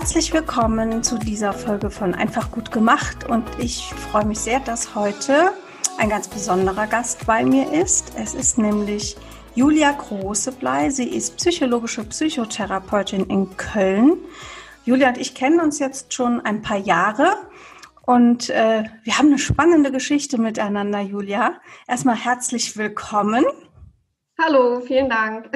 [0.00, 4.94] Herzlich willkommen zu dieser Folge von Einfach gut gemacht und ich freue mich sehr, dass
[4.94, 5.52] heute
[5.98, 8.14] ein ganz besonderer Gast bei mir ist.
[8.16, 9.18] Es ist nämlich
[9.54, 10.88] Julia Großeblei.
[10.88, 14.16] Sie ist psychologische Psychotherapeutin in Köln.
[14.86, 17.36] Julia und ich kennen uns jetzt schon ein paar Jahre
[18.06, 21.60] und äh, wir haben eine spannende Geschichte miteinander, Julia.
[21.86, 23.44] Erstmal herzlich willkommen.
[24.40, 25.50] Hallo, vielen Dank.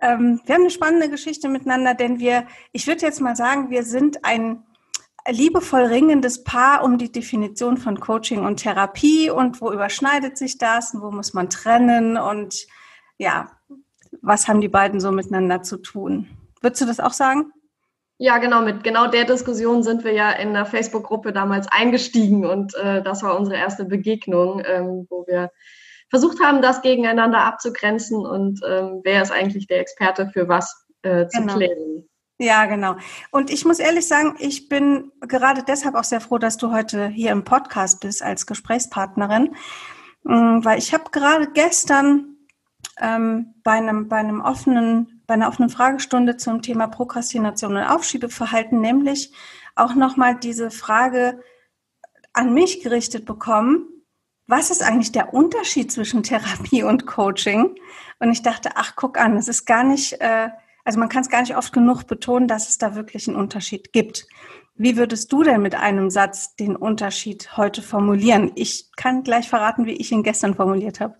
[0.00, 3.82] Ähm, wir haben eine spannende Geschichte miteinander, denn wir, ich würde jetzt mal sagen, wir
[3.82, 4.62] sind ein
[5.28, 10.94] liebevoll ringendes Paar um die Definition von Coaching und Therapie und wo überschneidet sich das
[10.94, 12.66] und wo muss man trennen und
[13.18, 13.50] ja,
[14.22, 16.28] was haben die beiden so miteinander zu tun?
[16.60, 17.52] Würdest du das auch sagen?
[18.18, 22.74] Ja, genau, mit genau der Diskussion sind wir ja in der Facebook-Gruppe damals eingestiegen und
[22.76, 25.50] äh, das war unsere erste Begegnung, ähm, wo wir
[26.16, 31.26] versucht haben, das gegeneinander abzugrenzen und ähm, wer ist eigentlich der Experte für was äh,
[31.26, 31.56] zu genau.
[31.56, 32.08] klären.
[32.38, 32.96] Ja, genau.
[33.30, 37.08] Und ich muss ehrlich sagen, ich bin gerade deshalb auch sehr froh, dass du heute
[37.08, 39.54] hier im Podcast bist als Gesprächspartnerin,
[40.22, 42.36] mm, weil ich habe gerade gestern
[42.98, 48.80] ähm, bei einem bei einem offenen bei einer offenen Fragestunde zum Thema Prokrastination und Aufschiebeverhalten
[48.80, 49.34] nämlich
[49.74, 51.42] auch nochmal diese Frage
[52.32, 53.95] an mich gerichtet bekommen,
[54.46, 57.74] was ist eigentlich der Unterschied zwischen Therapie und Coaching?
[58.18, 60.48] Und ich dachte, ach, guck an, es ist gar nicht, äh,
[60.84, 63.92] also man kann es gar nicht oft genug betonen, dass es da wirklich einen Unterschied
[63.92, 64.26] gibt.
[64.76, 68.52] Wie würdest du denn mit einem Satz den Unterschied heute formulieren?
[68.54, 71.16] Ich kann gleich verraten, wie ich ihn gestern formuliert habe.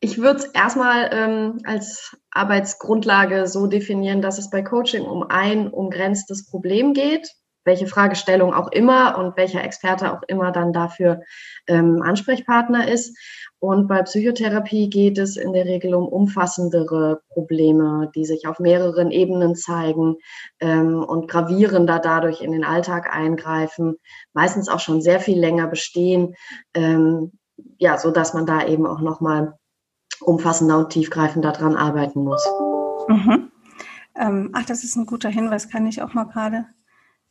[0.00, 5.68] Ich würde es erstmal ähm, als Arbeitsgrundlage so definieren, dass es bei Coaching um ein
[5.68, 7.30] umgrenztes Problem geht
[7.66, 11.20] welche Fragestellung auch immer und welcher Experte auch immer dann dafür
[11.66, 13.18] ähm, Ansprechpartner ist.
[13.58, 19.10] Und bei Psychotherapie geht es in der Regel um umfassendere Probleme, die sich auf mehreren
[19.10, 20.16] Ebenen zeigen
[20.60, 23.96] ähm, und gravierender dadurch in den Alltag eingreifen,
[24.32, 26.34] meistens auch schon sehr viel länger bestehen,
[26.74, 27.32] ähm,
[27.78, 29.54] ja, so dass man da eben auch nochmal
[30.20, 32.46] umfassender und tiefgreifender dran arbeiten muss.
[33.08, 33.50] Mhm.
[34.14, 36.66] Ähm, ach, das ist ein guter Hinweis, kann ich auch mal gerade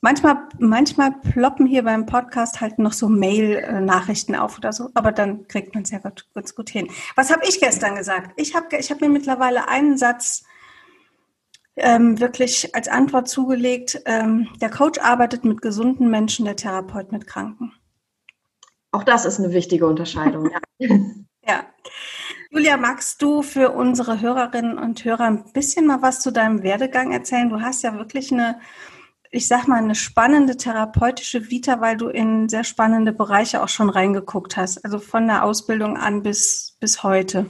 [0.05, 5.47] Manchmal, manchmal ploppen hier beim Podcast halt noch so Mail-Nachrichten auf oder so, aber dann
[5.47, 6.91] kriegt man es ja ganz, ganz gut hin.
[7.15, 8.29] Was habe ich gestern gesagt?
[8.35, 10.43] Ich habe ich hab mir mittlerweile einen Satz
[11.75, 13.99] ähm, wirklich als Antwort zugelegt.
[14.05, 17.73] Ähm, der Coach arbeitet mit gesunden Menschen, der Therapeut mit Kranken.
[18.91, 20.51] Auch das ist eine wichtige Unterscheidung.
[20.77, 20.87] ja.
[21.47, 21.65] ja.
[22.51, 27.11] Julia, magst du für unsere Hörerinnen und Hörer ein bisschen mal was zu deinem Werdegang
[27.11, 27.49] erzählen?
[27.49, 28.59] Du hast ja wirklich eine
[29.35, 33.89] ich sag mal, eine spannende therapeutische Vita, weil du in sehr spannende Bereiche auch schon
[33.89, 37.47] reingeguckt hast, also von der Ausbildung an bis, bis heute.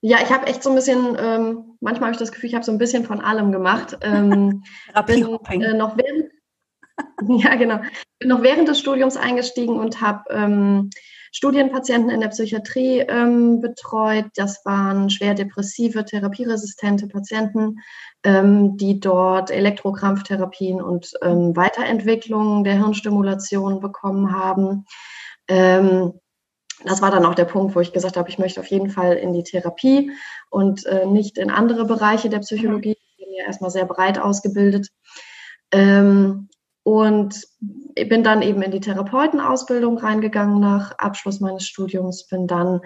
[0.00, 2.64] Ja, ich habe echt so ein bisschen, ähm, manchmal habe ich das Gefühl, ich habe
[2.64, 3.98] so ein bisschen von allem gemacht.
[4.02, 4.62] Ähm,
[5.06, 6.30] bin, äh, noch während,
[7.44, 7.80] ja, genau.
[8.20, 10.90] Bin noch während des Studiums eingestiegen und habe ähm,
[11.32, 14.26] Studienpatienten in der Psychiatrie ähm, betreut.
[14.36, 17.80] Das waren schwer depressive, therapieresistente Patienten,
[18.22, 24.84] ähm, die dort Elektrokrampftherapien und ähm, Weiterentwicklungen der Hirnstimulation bekommen haben.
[25.48, 26.12] Ähm,
[26.84, 29.14] das war dann auch der Punkt, wo ich gesagt habe, ich möchte auf jeden Fall
[29.14, 30.10] in die Therapie
[30.50, 32.96] und äh, nicht in andere Bereiche der Psychologie.
[33.16, 34.88] Ich bin ja erstmal sehr breit ausgebildet.
[35.70, 36.50] Ähm,
[36.84, 37.46] und
[37.94, 42.80] bin dann eben in die Therapeutenausbildung reingegangen nach Abschluss meines Studiums, bin dann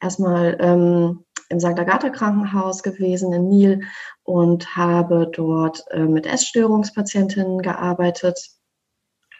[0.00, 1.78] erstmal ähm, im St.
[1.78, 3.82] Agatha Krankenhaus gewesen in Niel
[4.22, 8.38] und habe dort äh, mit Essstörungspatientinnen gearbeitet.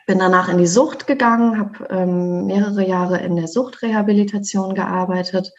[0.07, 5.53] Bin danach in die Sucht gegangen, habe ähm, mehrere Jahre in der Suchtrehabilitation gearbeitet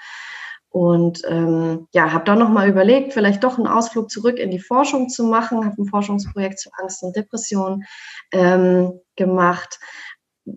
[0.73, 5.07] und ähm, ja, habe dann nochmal überlegt, vielleicht doch einen Ausflug zurück in die Forschung
[5.07, 7.83] zu machen, habe ein Forschungsprojekt zu Angst und Depression
[8.31, 9.79] ähm, gemacht,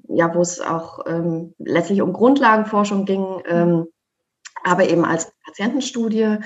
[0.08, 3.88] ja, wo es auch ähm, letztlich um Grundlagenforschung ging, ähm,
[4.64, 6.38] aber eben als Patientenstudie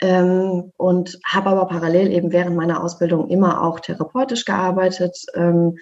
[0.00, 5.76] ähm, und habe aber parallel eben während meiner Ausbildung immer auch therapeutisch gearbeitet, ähm,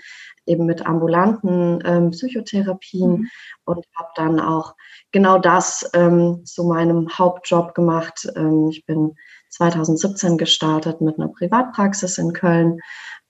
[0.51, 3.29] eben mit ambulanten ähm, Psychotherapien mhm.
[3.65, 4.75] und habe dann auch
[5.13, 8.29] genau das ähm, zu meinem Hauptjob gemacht.
[8.37, 9.15] Ähm, ich bin
[9.51, 12.81] 2017 gestartet mit einer Privatpraxis in Köln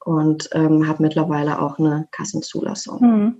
[0.04, 3.00] und ähm, habe mittlerweile auch eine Kassenzulassung.
[3.00, 3.36] Mhm.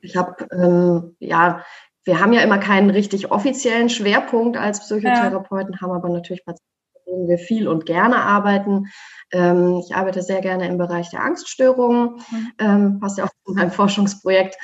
[0.00, 1.64] Ich habe, ähm, ja,
[2.04, 5.80] wir haben ja immer keinen richtig offiziellen Schwerpunkt als Psychotherapeuten, ja.
[5.80, 6.67] haben aber natürlich Patienten,
[7.08, 8.86] denen wir viel und gerne arbeiten.
[9.32, 12.52] Ähm, ich arbeite sehr gerne im Bereich der Angststörungen, mhm.
[12.58, 14.56] ähm, passt ja auch zu meinem Forschungsprojekt.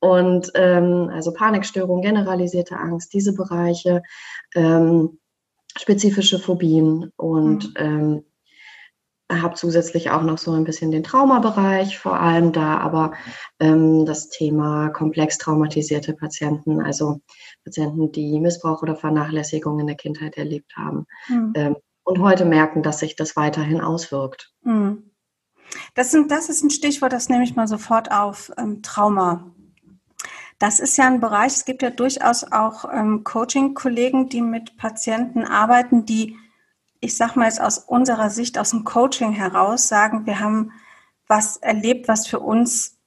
[0.00, 4.02] Und ähm, also Panikstörungen, generalisierte Angst, diese Bereiche,
[4.54, 5.18] ähm,
[5.78, 7.74] spezifische Phobien und mhm.
[7.76, 8.24] ähm,
[9.30, 13.12] habe zusätzlich auch noch so ein bisschen den Traumabereich, vor allem da aber
[13.60, 17.20] ähm, das Thema komplex traumatisierte Patienten, also
[17.64, 21.76] Patienten, die Missbrauch oder Vernachlässigung in der Kindheit erlebt haben mhm.
[22.04, 24.52] Und heute merken, dass sich das weiterhin auswirkt.
[24.62, 25.10] Mhm.
[25.94, 29.52] Das, sind, das ist ein Stichwort, das nehme ich mal sofort auf, ähm, Trauma.
[30.58, 35.44] Das ist ja ein Bereich, es gibt ja durchaus auch ähm, Coaching-Kollegen, die mit Patienten
[35.44, 36.36] arbeiten, die
[37.00, 40.72] ich sag mal jetzt aus unserer Sicht, aus dem Coaching heraus sagen, wir haben
[41.26, 42.98] was erlebt, was für uns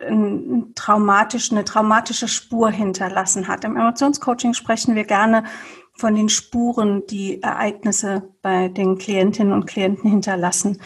[0.00, 3.64] ein traumatisch, eine traumatische Spur hinterlassen hat.
[3.64, 5.44] Im Emotionscoaching sprechen wir gerne
[5.94, 10.80] von den Spuren, die Ereignisse bei den Klientinnen und Klienten hinterlassen.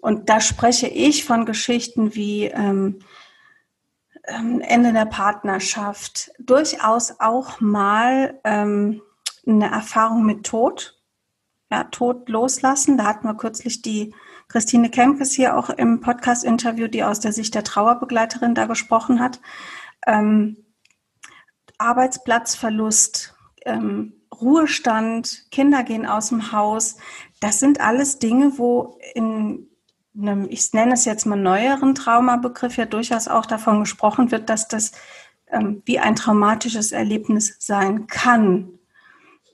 [0.00, 3.00] Und da spreche ich von Geschichten wie ähm,
[4.26, 9.02] ähm Ende der Partnerschaft, durchaus auch mal ähm,
[9.46, 11.00] eine Erfahrung mit Tod,
[11.70, 12.96] ja, Tod loslassen.
[12.96, 14.14] Da hatten wir kürzlich die
[14.48, 19.40] Christine Kemkes hier auch im Podcast-Interview, die aus der Sicht der Trauerbegleiterin da gesprochen hat.
[20.06, 20.56] Ähm,
[21.78, 23.34] Arbeitsplatzverlust,
[23.64, 26.96] ähm, Ruhestand, Kinder gehen aus dem Haus.
[27.40, 29.68] Das sind alles Dinge, wo in
[30.18, 34.68] einem, ich nenne es jetzt mal neueren Traumabegriff ja durchaus auch davon gesprochen wird, dass
[34.68, 34.92] das
[35.50, 38.70] ähm, wie ein traumatisches Erlebnis sein kann.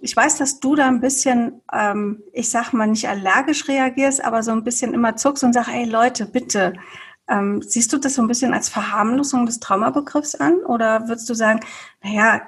[0.00, 4.42] Ich weiß, dass du da ein bisschen, ähm, ich sag mal, nicht allergisch reagierst, aber
[4.42, 6.74] so ein bisschen immer zuckst und sagst, hey Leute, bitte.
[7.26, 10.56] Ähm, siehst du das so ein bisschen als Verharmlosung des Traumabegriffs an?
[10.66, 11.60] Oder würdest du sagen,
[12.02, 12.42] naja,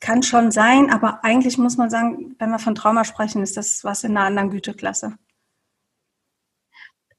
[0.00, 3.84] kann schon sein, aber eigentlich muss man sagen, wenn wir von Trauma sprechen, ist das
[3.84, 5.14] was in einer anderen Güteklasse.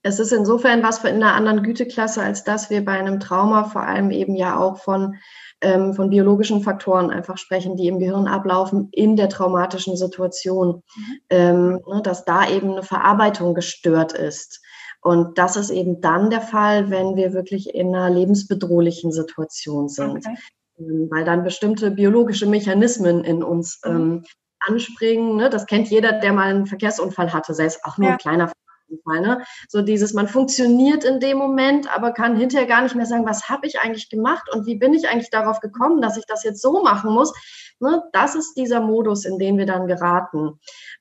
[0.03, 3.83] Es ist insofern was in einer anderen Güteklasse, als dass wir bei einem Trauma vor
[3.83, 5.15] allem eben ja auch von
[5.61, 11.19] ähm, von biologischen Faktoren einfach sprechen, die im Gehirn ablaufen in der traumatischen Situation, mhm.
[11.29, 14.61] ähm, ne, dass da eben eine Verarbeitung gestört ist.
[15.01, 20.17] Und das ist eben dann der Fall, wenn wir wirklich in einer lebensbedrohlichen Situation sind.
[20.17, 20.35] Okay.
[20.81, 23.91] Ähm, weil dann bestimmte biologische Mechanismen in uns mhm.
[23.91, 24.23] ähm,
[24.59, 25.35] anspringen.
[25.37, 25.49] Ne?
[25.49, 28.13] Das kennt jeder, der mal einen Verkehrsunfall hatte, selbst auch nur ja.
[28.13, 29.21] ein kleiner Fall.
[29.21, 29.43] Ne?
[29.69, 33.49] So dieses, man funktioniert in dem Moment, aber kann hinterher gar nicht mehr sagen, was
[33.49, 36.61] habe ich eigentlich gemacht und wie bin ich eigentlich darauf gekommen, dass ich das jetzt
[36.61, 37.33] so machen muss.
[37.79, 38.03] Ne?
[38.11, 40.59] Das ist dieser Modus, in den wir dann geraten.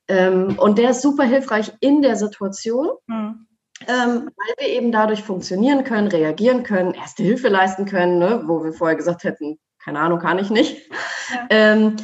[0.08, 2.90] Ähm, und der ist super hilfreich in der Situation.
[3.06, 3.46] Mhm.
[3.88, 8.42] Ähm, weil wir eben dadurch funktionieren können, reagieren können, erste Hilfe leisten können, ne?
[8.46, 10.90] wo wir vorher gesagt hätten, keine Ahnung, kann ich nicht.
[11.30, 11.46] Ja.
[11.50, 11.96] Ähm,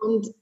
[0.00, 0.34] und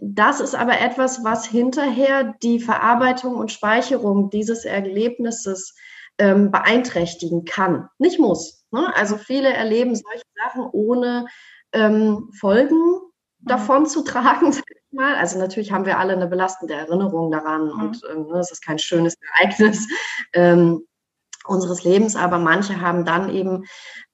[0.00, 5.74] das ist aber etwas, was hinterher die Verarbeitung und Speicherung dieses Erlebnisses
[6.18, 7.88] ähm, beeinträchtigen kann.
[7.98, 8.64] Nicht muss.
[8.70, 8.94] Ne?
[8.94, 11.26] Also viele erleben solche Sachen ohne
[11.72, 13.00] ähm, Folgen mhm.
[13.40, 14.54] davon zu tragen.
[14.92, 15.14] Mal.
[15.14, 17.80] Also natürlich haben wir alle eine belastende Erinnerung daran mhm.
[17.80, 19.86] und ähm, ne, es ist kein schönes Ereignis.
[20.32, 20.84] Ähm,
[21.46, 23.64] unseres Lebens, aber manche haben dann eben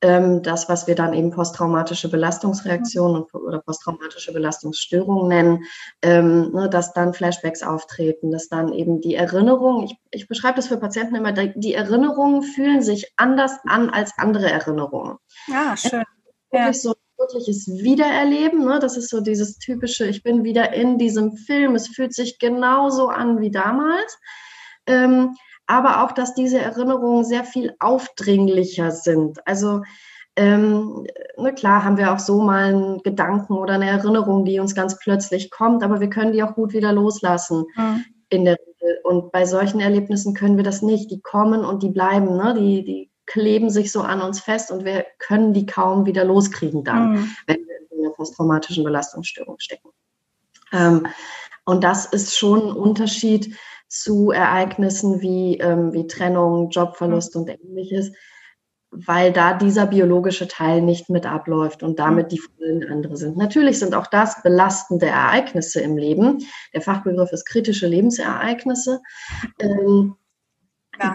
[0.00, 5.64] ähm, das, was wir dann eben posttraumatische Belastungsreaktionen oder posttraumatische Belastungsstörungen nennen,
[6.02, 10.68] ähm, ne, dass dann Flashbacks auftreten, dass dann eben die Erinnerungen, ich, ich beschreibe das
[10.68, 15.16] für Patienten immer, die Erinnerungen fühlen sich anders an als andere Erinnerungen.
[15.48, 16.04] Ja, schön.
[16.52, 16.72] Ja.
[16.72, 18.64] so wirkliches Wiedererleben.
[18.64, 18.78] Ne?
[18.78, 23.08] Das ist so dieses typische, ich bin wieder in diesem Film, es fühlt sich genauso
[23.08, 24.18] an wie damals.
[24.86, 25.34] Ähm,
[25.66, 29.46] aber auch, dass diese Erinnerungen sehr viel aufdringlicher sind.
[29.46, 29.82] Also
[30.36, 31.06] ähm,
[31.38, 34.98] ne, klar haben wir auch so mal einen Gedanken oder eine Erinnerung, die uns ganz
[34.98, 38.04] plötzlich kommt, aber wir können die auch gut wieder loslassen mhm.
[38.28, 38.98] in der Regel.
[39.04, 41.10] Und bei solchen Erlebnissen können wir das nicht.
[41.10, 42.54] Die kommen und die bleiben, ne?
[42.54, 46.84] die, die kleben sich so an uns fest und wir können die kaum wieder loskriegen
[46.84, 47.30] dann, mhm.
[47.46, 49.88] wenn wir in einer posttraumatischen Belastungsstörung stecken.
[50.72, 51.06] Ähm,
[51.64, 53.56] und das ist schon ein Unterschied
[53.88, 58.12] zu Ereignissen wie, ähm, wie Trennung, Jobverlust und ähnliches,
[58.90, 63.36] weil da dieser biologische Teil nicht mit abläuft und damit die Folgen andere sind.
[63.36, 66.38] Natürlich sind auch das belastende Ereignisse im Leben.
[66.72, 69.00] Der Fachbegriff ist kritische Lebensereignisse.
[69.60, 70.16] Ähm,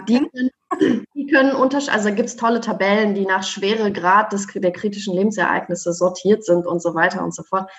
[0.08, 0.50] die, können,
[1.14, 5.92] die können unterschiedlich, also gibt es tolle Tabellen, die nach Schweregrad des, der kritischen Lebensereignisse
[5.92, 7.70] sortiert sind und so weiter und so fort.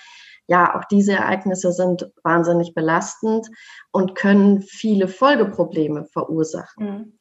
[0.48, 3.50] Ja, auch diese Ereignisse sind wahnsinnig belastend
[3.92, 6.86] und können viele Folgeprobleme verursachen.
[6.86, 7.20] Mhm.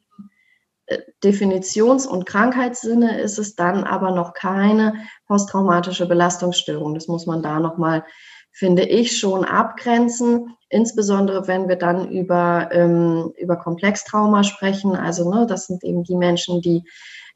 [0.87, 4.95] Äh, Definitions- und Krankheitssinne ist es dann aber noch keine
[5.27, 6.95] posttraumatische Belastungsstörung.
[6.95, 8.05] Das muss man da nochmal,
[8.53, 10.57] finde ich, schon abgrenzen.
[10.69, 14.95] Insbesondere wenn wir dann über, ähm, über Komplextrauma sprechen.
[14.95, 16.85] Also ne, das sind eben die Menschen, die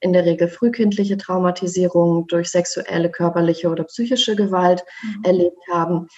[0.01, 5.25] in der Regel frühkindliche Traumatisierung durch sexuelle, körperliche oder psychische Gewalt mhm.
[5.25, 6.09] erlebt haben,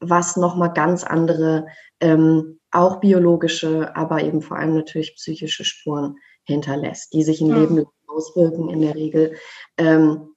[0.00, 1.66] was nochmal ganz andere,
[2.00, 7.54] ähm, auch biologische, aber eben vor allem natürlich psychische Spuren hinterlässt, die sich ein mhm.
[7.54, 9.36] Leben auswirken in der Regel.
[9.78, 10.35] Ähm,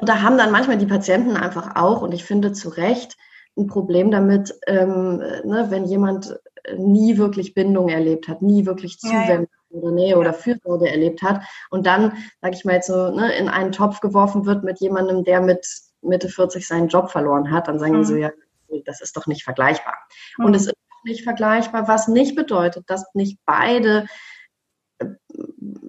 [0.00, 3.16] und da haben dann manchmal die Patienten einfach auch, und ich finde zu Recht,
[3.56, 6.38] ein Problem damit, ähm, ne, wenn jemand
[6.76, 9.80] nie wirklich Bindung erlebt hat, nie wirklich Zuwendung ja, ja.
[9.80, 10.16] oder Nähe ja.
[10.16, 12.12] oder Fürsorge erlebt hat und dann,
[12.42, 15.66] sage ich mal jetzt so, ne, in einen Topf geworfen wird mit jemandem, der mit
[16.02, 17.98] Mitte 40 seinen Job verloren hat, dann sagen mhm.
[18.00, 18.20] die so, mhm.
[18.20, 18.30] ja,
[18.84, 19.96] das ist doch nicht vergleichbar.
[20.36, 20.44] Mhm.
[20.44, 20.74] Und es ist
[21.04, 24.06] nicht vergleichbar, was nicht bedeutet, dass nicht beide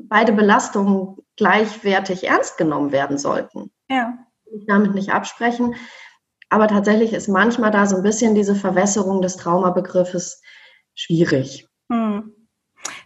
[0.09, 3.71] beide Belastungen gleichwertig ernst genommen werden sollten.
[3.89, 4.17] Ja.
[4.53, 5.75] Ich damit nicht absprechen.
[6.49, 10.41] Aber tatsächlich ist manchmal da so ein bisschen diese Verwässerung des Traumabegriffes
[10.95, 11.67] schwierig.
[11.91, 12.33] Hm.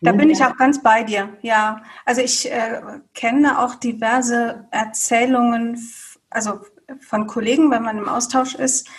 [0.01, 1.38] Da bin ich auch ganz bei dir.
[1.41, 2.81] Ja, also ich äh,
[3.13, 5.79] kenne auch diverse Erzählungen,
[6.29, 6.61] also
[7.00, 8.89] von Kollegen, wenn man im Austausch ist,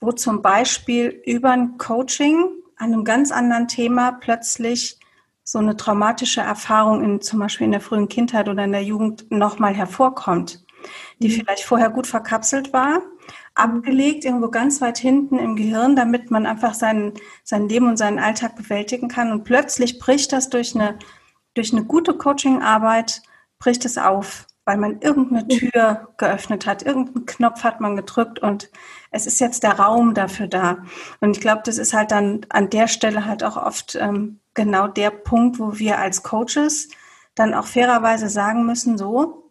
[0.00, 4.98] wo zum Beispiel über ein Coaching an einem ganz anderen Thema plötzlich
[5.44, 9.30] so eine traumatische Erfahrung in, zum Beispiel in der frühen Kindheit oder in der Jugend
[9.30, 10.64] nochmal hervorkommt,
[11.18, 11.32] die mhm.
[11.32, 13.02] vielleicht vorher gut verkapselt war,
[13.54, 17.12] abgelegt, irgendwo ganz weit hinten im Gehirn, damit man einfach sein,
[17.44, 19.30] sein Leben und seinen Alltag bewältigen kann.
[19.30, 20.98] Und plötzlich bricht das durch eine,
[21.54, 23.22] durch eine gute Coachingarbeit,
[23.58, 28.70] bricht es auf, weil man irgendeine Tür geöffnet hat, irgendeinen Knopf hat man gedrückt und
[29.10, 30.78] es ist jetzt der Raum dafür da.
[31.20, 34.86] Und ich glaube, das ist halt dann an der Stelle halt auch oft ähm, genau
[34.86, 36.88] der Punkt, wo wir als Coaches
[37.34, 39.41] dann auch fairerweise sagen müssen, so,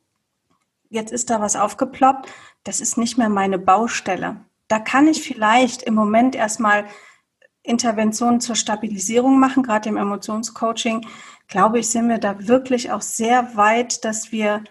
[0.91, 2.29] jetzt ist da was aufgeploppt,
[2.63, 4.41] das ist nicht mehr meine Baustelle.
[4.67, 6.85] Da kann ich vielleicht im Moment erstmal
[7.63, 11.07] Interventionen zur Stabilisierung machen, gerade im Emotionscoaching,
[11.47, 14.63] glaube ich, sind wir da wirklich auch sehr weit, dass wir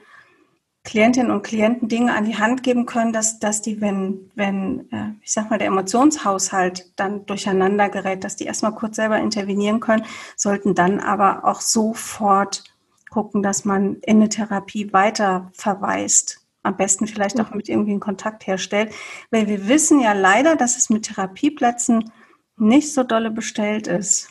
[0.82, 5.12] Klientinnen und Klienten Dinge an die Hand geben können, dass, dass die, wenn, wenn, äh,
[5.22, 10.06] ich sag mal, der Emotionshaushalt dann durcheinander gerät, dass die erstmal kurz selber intervenieren können,
[10.36, 12.64] sollten dann aber auch sofort
[13.10, 16.46] gucken, dass man in eine Therapie weiter verweist.
[16.62, 18.92] Am besten vielleicht auch mit irgendwie einen Kontakt herstellt.
[19.30, 22.10] Weil wir wissen ja leider, dass es mit Therapieplätzen
[22.56, 24.30] nicht so dolle bestellt ist.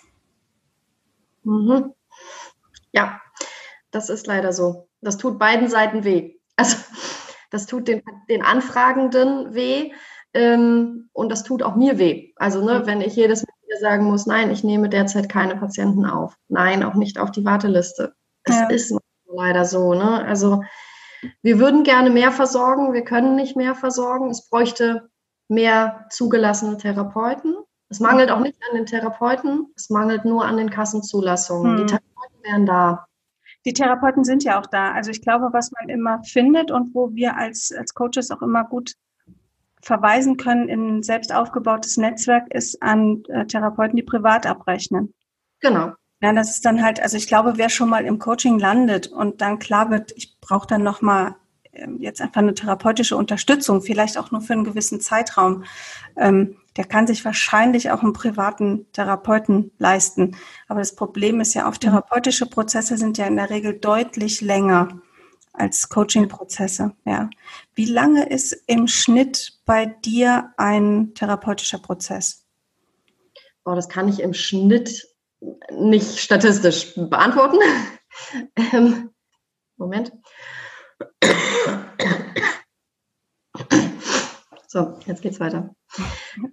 [1.43, 1.93] Mhm.
[2.91, 3.21] Ja,
[3.91, 4.87] das ist leider so.
[5.01, 6.35] Das tut beiden Seiten weh.
[6.55, 6.77] Also
[7.51, 9.91] das tut den, den Anfragenden weh
[10.33, 12.33] ähm, und das tut auch mir weh.
[12.35, 16.35] Also ne, wenn ich jedes Mal sagen muss, nein, ich nehme derzeit keine Patienten auf.
[16.47, 18.13] Nein, auch nicht auf die Warteliste.
[18.43, 18.67] Es ja.
[18.67, 19.93] ist leider so.
[19.93, 20.25] Ne?
[20.25, 20.63] Also
[21.41, 24.29] wir würden gerne mehr versorgen, wir können nicht mehr versorgen.
[24.29, 25.09] Es bräuchte
[25.47, 27.55] mehr zugelassene Therapeuten.
[27.89, 31.71] Es mangelt auch nicht an den Therapeuten, es mangelt nur an den Kassenzulassungen.
[31.71, 31.77] Hm.
[31.77, 33.07] Die Therapeuten wären da
[33.65, 34.93] die Therapeuten sind ja auch da.
[34.93, 38.63] Also ich glaube, was man immer findet und wo wir als, als Coaches auch immer
[38.63, 38.93] gut
[39.81, 45.13] verweisen können in ein selbst aufgebautes Netzwerk, ist an äh, Therapeuten, die privat abrechnen.
[45.61, 45.93] Genau.
[46.21, 49.41] Ja, das ist dann halt, also ich glaube, wer schon mal im Coaching landet und
[49.41, 51.35] dann klar wird, ich brauche dann nochmal
[51.71, 55.63] ähm, jetzt einfach eine therapeutische Unterstützung, vielleicht auch nur für einen gewissen Zeitraum,
[56.17, 60.35] ähm, der kann sich wahrscheinlich auch einen privaten Therapeuten leisten.
[60.67, 64.87] Aber das Problem ist ja, auch therapeutische Prozesse sind ja in der Regel deutlich länger
[65.53, 66.93] als Coaching-Prozesse.
[67.05, 67.29] Ja.
[67.75, 72.45] Wie lange ist im Schnitt bei dir ein therapeutischer Prozess?
[73.65, 75.08] Oh, das kann ich im Schnitt
[75.71, 77.57] nicht statistisch beantworten.
[78.73, 79.11] Ähm,
[79.77, 80.11] Moment.
[84.67, 85.73] So, jetzt geht's weiter.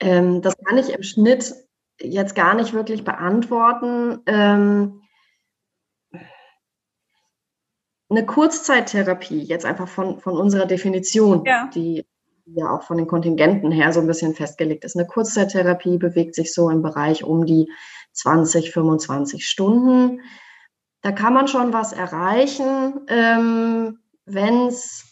[0.01, 1.55] Ähm, das kann ich im Schnitt
[2.01, 4.23] jetzt gar nicht wirklich beantworten.
[4.27, 5.03] Ähm,
[8.09, 11.69] eine Kurzzeittherapie, jetzt einfach von, von unserer Definition, ja.
[11.75, 12.07] die
[12.47, 14.97] ja auch von den Kontingenten her so ein bisschen festgelegt ist.
[14.97, 17.71] Eine Kurzzeittherapie bewegt sich so im Bereich um die
[18.13, 20.21] 20, 25 Stunden.
[21.03, 25.05] Da kann man schon was erreichen, ähm, wenn es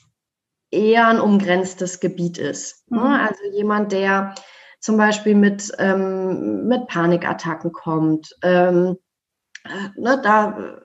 [0.71, 2.91] eher ein umgrenztes Gebiet ist.
[2.91, 3.01] Ne?
[3.01, 3.07] Mhm.
[3.07, 4.35] Also jemand, der
[4.81, 8.35] zum Beispiel mit, ähm, mit Panikattacken kommt.
[8.43, 8.99] Ähm,
[9.65, 10.79] äh, ne, da,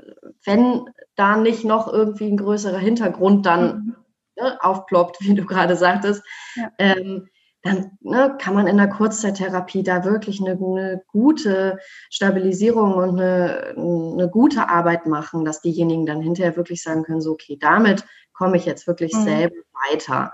[0.46, 3.96] wenn da nicht noch irgendwie ein größerer Hintergrund dann mhm.
[4.42, 6.24] Ne, aufploppt, wie du gerade sagtest,
[6.56, 6.72] ja.
[6.78, 7.28] ähm,
[7.62, 11.80] dann ne, kann man in der Kurzzeittherapie da wirklich eine, eine gute
[12.10, 17.32] Stabilisierung und eine, eine, gute Arbeit machen, dass diejenigen dann hinterher wirklich sagen können, so,
[17.32, 19.24] okay, damit komme ich jetzt wirklich mhm.
[19.24, 19.56] selber
[19.92, 20.34] weiter.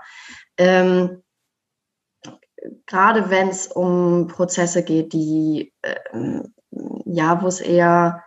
[0.56, 1.22] Ähm,
[2.86, 5.72] gerade wenn es um Prozesse geht, die,
[6.12, 6.54] ähm,
[7.04, 8.22] ja, wo es eher,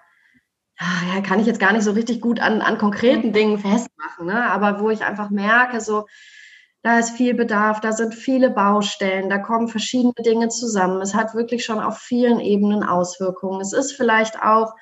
[0.80, 4.46] ja, kann ich jetzt gar nicht so richtig gut an, an konkreten Dingen festmachen, ne?
[4.46, 6.06] aber wo ich einfach merke, so,
[6.82, 11.02] da ist viel Bedarf, da sind viele Baustellen, da kommen verschiedene Dinge zusammen.
[11.02, 13.60] Es hat wirklich schon auf vielen Ebenen Auswirkungen.
[13.60, 14.74] Es ist vielleicht auch,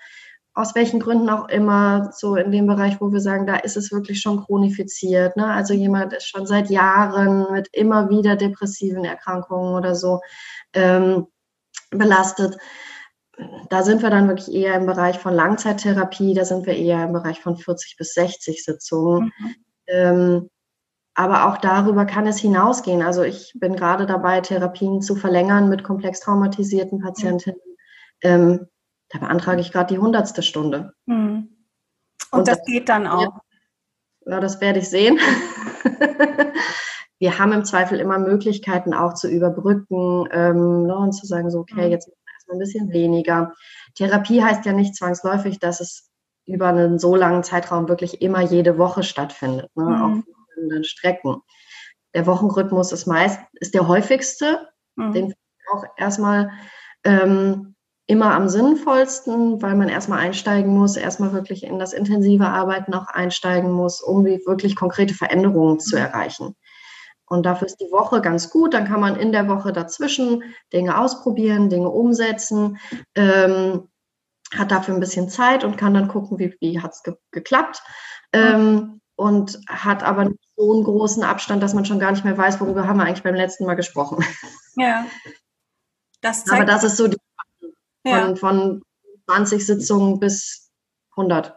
[0.53, 3.91] aus welchen Gründen auch immer, so in dem Bereich, wo wir sagen, da ist es
[3.91, 5.37] wirklich schon chronifiziert.
[5.37, 5.45] Ne?
[5.45, 10.19] Also jemand ist schon seit Jahren mit immer wieder depressiven Erkrankungen oder so
[10.73, 11.27] ähm,
[11.91, 12.57] belastet.
[13.69, 17.13] Da sind wir dann wirklich eher im Bereich von Langzeittherapie, da sind wir eher im
[17.13, 19.31] Bereich von 40 bis 60 Sitzungen.
[19.37, 19.55] Mhm.
[19.87, 20.49] Ähm,
[21.13, 23.01] aber auch darüber kann es hinausgehen.
[23.01, 27.59] Also ich bin gerade dabei, Therapien zu verlängern mit komplex traumatisierten Patientinnen.
[28.21, 28.67] Ähm,
[29.09, 30.93] da beantrage ich gerade die hundertste Stunde.
[31.05, 31.49] Mhm.
[32.31, 33.39] Und, Und, das, das geht dann auch.
[34.25, 35.19] Ja, das werde ich sehen.
[37.19, 41.59] wir haben im Zweifel immer Möglichkeiten auch zu überbrücken ähm, ne, und zu sagen, so,
[41.59, 41.91] okay, mhm.
[41.91, 42.11] jetzt
[42.49, 43.53] ein bisschen weniger.
[43.95, 46.09] Therapie heißt ja nicht zwangsläufig, dass es
[46.45, 49.69] über einen so langen Zeitraum wirklich immer jede Woche stattfindet.
[49.75, 49.83] Ne?
[49.83, 50.01] Mhm.
[50.01, 51.41] Auch bestimmten Strecken.
[52.13, 55.13] Der Wochenrhythmus ist meist, ist der häufigste, mhm.
[55.13, 55.33] den
[55.73, 56.51] auch erstmal
[57.03, 57.75] ähm,
[58.07, 63.07] immer am sinnvollsten, weil man erstmal einsteigen muss, erstmal wirklich in das intensive Arbeiten auch
[63.07, 66.55] einsteigen muss, um wirklich konkrete Veränderungen zu erreichen.
[67.27, 68.73] Und dafür ist die Woche ganz gut.
[68.73, 70.43] Dann kann man in der Woche dazwischen
[70.73, 72.79] Dinge ausprobieren, Dinge umsetzen,
[73.15, 73.89] ähm,
[74.55, 77.83] hat dafür ein bisschen Zeit und kann dann gucken, wie, wie hat es ge geklappt.
[78.33, 82.37] Ähm, und hat aber nicht so einen großen Abstand, dass man schon gar nicht mehr
[82.37, 84.23] weiß, worüber haben wir eigentlich beim letzten Mal gesprochen.
[84.79, 85.07] Ja.
[86.21, 87.17] Das zeigt aber das ist so die
[88.05, 88.27] ja.
[88.27, 88.81] von, von
[89.25, 90.66] 20 Sitzungen bis
[91.17, 91.55] 100.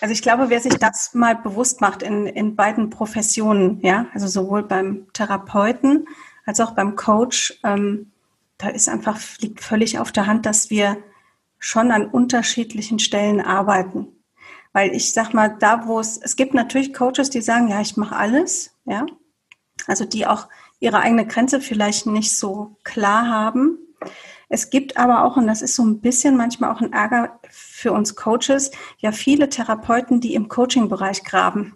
[0.00, 4.26] Also ich glaube, wer sich das mal bewusst macht in, in beiden Professionen, ja, also
[4.26, 6.06] sowohl beim Therapeuten
[6.44, 8.12] als auch beim Coach, ähm,
[8.58, 10.96] da ist einfach, liegt völlig auf der Hand, dass wir
[11.58, 14.08] schon an unterschiedlichen Stellen arbeiten.
[14.72, 17.96] Weil ich sag mal, da wo es, es gibt natürlich Coaches, die sagen, ja, ich
[17.96, 19.06] mache alles, ja.
[19.86, 20.48] Also die auch
[20.80, 23.78] ihre eigene Grenze vielleicht nicht so klar haben.
[24.48, 27.92] Es gibt aber auch, und das ist so ein bisschen manchmal auch ein Ärger für
[27.92, 31.74] uns Coaches, ja viele Therapeuten, die im Coaching-Bereich graben.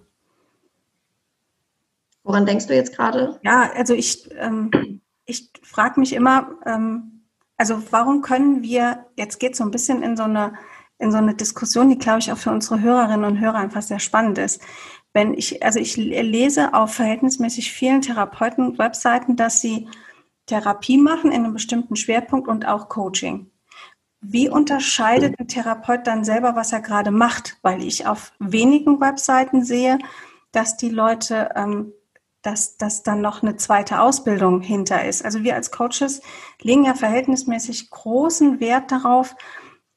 [2.22, 3.40] Woran denkst du jetzt gerade?
[3.42, 7.22] Ja, also ich, ähm, ich frage mich immer, ähm,
[7.56, 10.52] also warum können wir, jetzt geht es so ein bisschen in so eine
[11.00, 13.98] in so eine Diskussion, die, glaube ich, auch für unsere Hörerinnen und Hörer einfach sehr
[13.98, 14.60] spannend ist.
[15.12, 19.88] Wenn ich, also ich lese auf verhältnismäßig vielen Therapeuten-Webseiten, dass sie
[20.50, 23.50] Therapie machen in einem bestimmten Schwerpunkt und auch Coaching.
[24.20, 27.56] Wie unterscheidet ein Therapeut dann selber, was er gerade macht?
[27.62, 29.98] Weil ich auf wenigen Webseiten sehe,
[30.52, 31.92] dass die Leute, ähm,
[32.42, 35.24] dass, dass dann noch eine zweite Ausbildung hinter ist.
[35.24, 36.20] Also wir als Coaches
[36.60, 39.36] legen ja verhältnismäßig großen Wert darauf,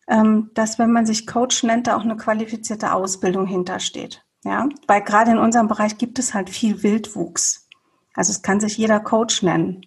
[0.07, 4.23] ähm, dass wenn man sich Coach nennt, da auch eine qualifizierte Ausbildung hintersteht.
[4.45, 7.67] Ja, weil gerade in unserem Bereich gibt es halt viel Wildwuchs.
[8.13, 9.85] Also es kann sich jeder Coach nennen.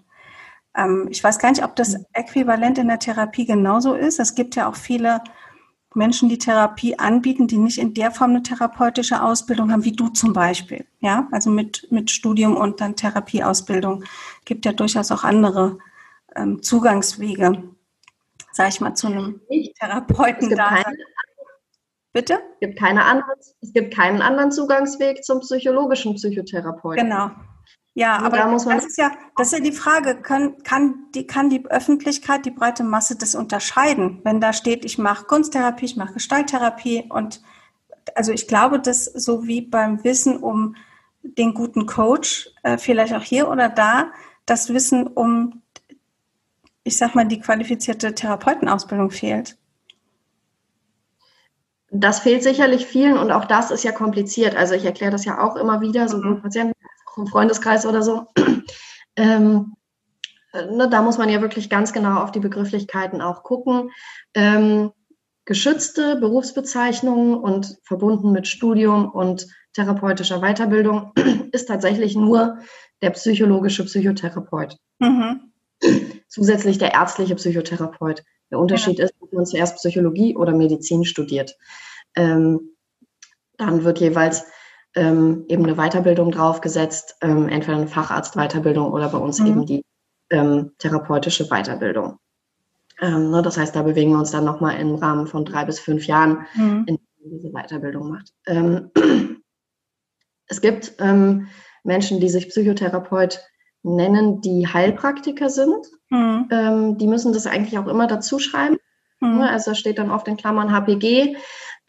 [0.77, 4.21] Ähm, ich weiß gar nicht, ob das äquivalent in der Therapie genauso ist.
[4.21, 5.23] Es gibt ja auch viele
[5.95, 10.09] Menschen, die Therapie anbieten, die nicht in der Form eine therapeutische Ausbildung haben, wie du
[10.09, 10.85] zum Beispiel.
[11.01, 14.05] Ja, also mit, mit Studium und dann Therapieausbildung.
[14.45, 15.79] Gibt ja durchaus auch andere
[16.35, 17.63] ähm, Zugangswege
[18.57, 19.41] sage ich mal, zu einem
[19.79, 20.83] Therapeuten da.
[22.13, 22.35] Bitte?
[22.35, 27.05] Es gibt, keine andere, es gibt keinen anderen Zugangsweg zum psychologischen Psychotherapeuten.
[27.05, 27.31] Genau.
[27.99, 31.49] Ja, aber da das, ist ja, das ist ja die Frage, kann, kann, die, kann
[31.49, 34.21] die Öffentlichkeit, die breite Masse das unterscheiden?
[34.23, 37.41] Wenn da steht, ich mache Kunsttherapie, ich mache Gestalttherapie und
[38.15, 40.77] also ich glaube, dass so wie beim Wissen um
[41.23, 44.13] den guten Coach, äh, vielleicht auch hier oder da,
[44.45, 45.63] das Wissen um
[46.87, 49.57] ich sag mal, die qualifizierte Therapeutenausbildung fehlt?
[51.91, 54.55] Das fehlt sicherlich vielen und auch das ist ja kompliziert.
[54.55, 56.43] Also ich erkläre das ja auch immer wieder, sowohl mhm.
[56.43, 56.75] Patienten
[57.17, 58.27] im Freundeskreis oder so.
[59.19, 59.77] Ähm,
[60.53, 63.91] ne, da muss man ja wirklich ganz genau auf die Begrifflichkeiten auch gucken.
[64.35, 64.93] Ähm,
[65.47, 71.13] geschützte Berufsbezeichnungen und verbunden mit Studium und therapeutischer Weiterbildung
[71.53, 72.59] ist tatsächlich nur
[73.01, 74.77] der psychologische Psychotherapeut.
[74.99, 75.47] Mhm
[76.29, 78.23] zusätzlich der ärztliche Psychotherapeut.
[78.51, 79.07] Der Unterschied ja.
[79.07, 81.57] ist, ob man zuerst Psychologie oder Medizin studiert.
[82.15, 82.77] Ähm,
[83.57, 84.45] dann wird jeweils
[84.97, 89.47] ähm, eben eine Weiterbildung draufgesetzt, ähm, entweder eine Facharztweiterbildung oder bei uns mhm.
[89.47, 89.85] eben die
[90.31, 92.19] ähm, therapeutische Weiterbildung.
[93.01, 95.79] Ähm, ne, das heißt, da bewegen wir uns dann nochmal im Rahmen von drei bis
[95.79, 96.85] fünf Jahren, mhm.
[96.87, 98.33] in diese Weiterbildung macht.
[98.47, 98.91] Ähm,
[100.49, 101.49] es gibt ähm,
[101.85, 103.41] Menschen, die sich Psychotherapeut
[103.83, 105.87] nennen, die Heilpraktiker sind.
[106.11, 106.99] Mhm.
[106.99, 108.79] Die müssen das eigentlich auch immer dazu schreiben.
[109.21, 109.39] Mhm.
[109.39, 111.37] Ne, also da steht dann oft in Klammern HPG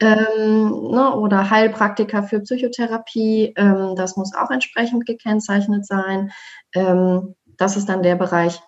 [0.00, 3.52] ähm, ne, oder Heilpraktiker für Psychotherapie.
[3.56, 6.30] Ähm, das muss auch entsprechend gekennzeichnet sein.
[6.74, 8.60] Ähm, das ist dann der Bereich,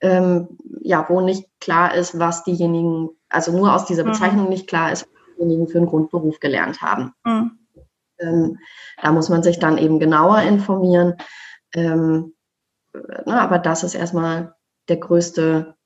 [0.00, 4.08] ähm, ja, wo nicht klar ist, was diejenigen, also nur aus dieser mhm.
[4.08, 4.50] Bezeichnung mhm.
[4.50, 7.12] nicht klar ist, was diejenigen für einen Grundberuf gelernt haben.
[7.24, 7.58] Mhm.
[8.18, 8.58] Ähm,
[9.00, 11.14] da muss man sich dann eben genauer informieren.
[11.74, 12.34] Ähm,
[13.24, 14.54] na, aber das ist erstmal
[14.88, 15.76] der größte,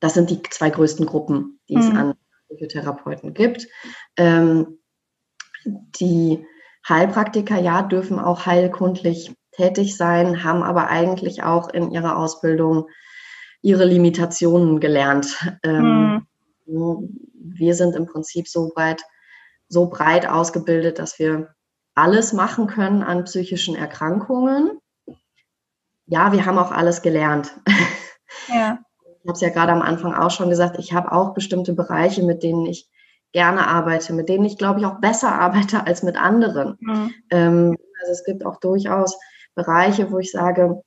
[0.00, 1.82] das sind die zwei größten Gruppen, die mhm.
[1.82, 2.14] es an
[2.50, 3.68] Psychotherapeuten gibt.
[4.16, 4.78] Ähm,
[5.64, 6.44] die
[6.88, 12.88] Heilpraktiker, ja, dürfen auch heilkundlich tätig sein, haben aber eigentlich auch in ihrer Ausbildung
[13.62, 15.46] ihre Limitationen gelernt.
[15.62, 16.26] Ähm,
[16.66, 17.20] mhm.
[17.34, 19.02] Wir sind im Prinzip so weit,
[19.68, 21.54] so breit ausgebildet, dass wir
[21.94, 24.78] alles machen können an psychischen Erkrankungen.
[26.06, 27.54] Ja, wir haben auch alles gelernt.
[28.48, 28.78] Ja.
[29.22, 32.22] Ich habe es ja gerade am Anfang auch schon gesagt, ich habe auch bestimmte Bereiche,
[32.22, 32.88] mit denen ich
[33.32, 36.76] gerne arbeite, mit denen ich, glaube ich, auch besser arbeite als mit anderen.
[36.80, 37.14] Mhm.
[37.30, 39.18] Ähm, also es gibt auch durchaus
[39.54, 40.82] Bereiche, wo ich sage,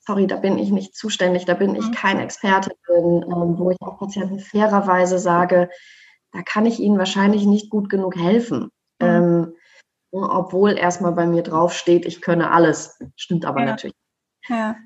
[0.00, 1.92] sorry, da bin ich nicht zuständig, da bin ich mhm.
[1.92, 5.70] kein Experte drin, ähm, wo ich auch Patienten fairerweise sage,
[6.32, 8.70] da kann ich ihnen wahrscheinlich nicht gut genug helfen.
[9.00, 9.06] Mhm.
[9.06, 9.52] Ähm,
[10.10, 12.98] obwohl erstmal bei mir draufsteht, ich könne alles.
[13.16, 13.66] Stimmt aber ja.
[13.66, 13.96] natürlich.
[14.48, 14.76] Ja.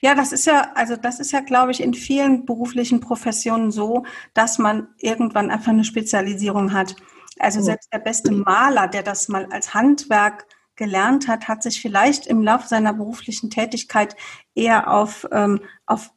[0.00, 4.04] Ja, das ist ja, also das ist ja, glaube ich, in vielen beruflichen Professionen so,
[4.34, 6.96] dass man irgendwann einfach eine Spezialisierung hat.
[7.38, 12.26] Also selbst der beste Maler, der das mal als Handwerk gelernt hat, hat sich vielleicht
[12.26, 14.16] im Laufe seiner beruflichen Tätigkeit
[14.54, 16.10] eher auf, ähm, auf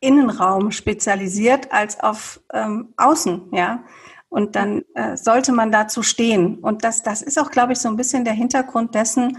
[0.00, 3.84] Innenraum spezialisiert als auf ähm, Außen, ja.
[4.28, 6.58] Und dann äh, sollte man dazu stehen.
[6.60, 9.38] Und das, das ist auch, glaube ich, so ein bisschen der Hintergrund dessen,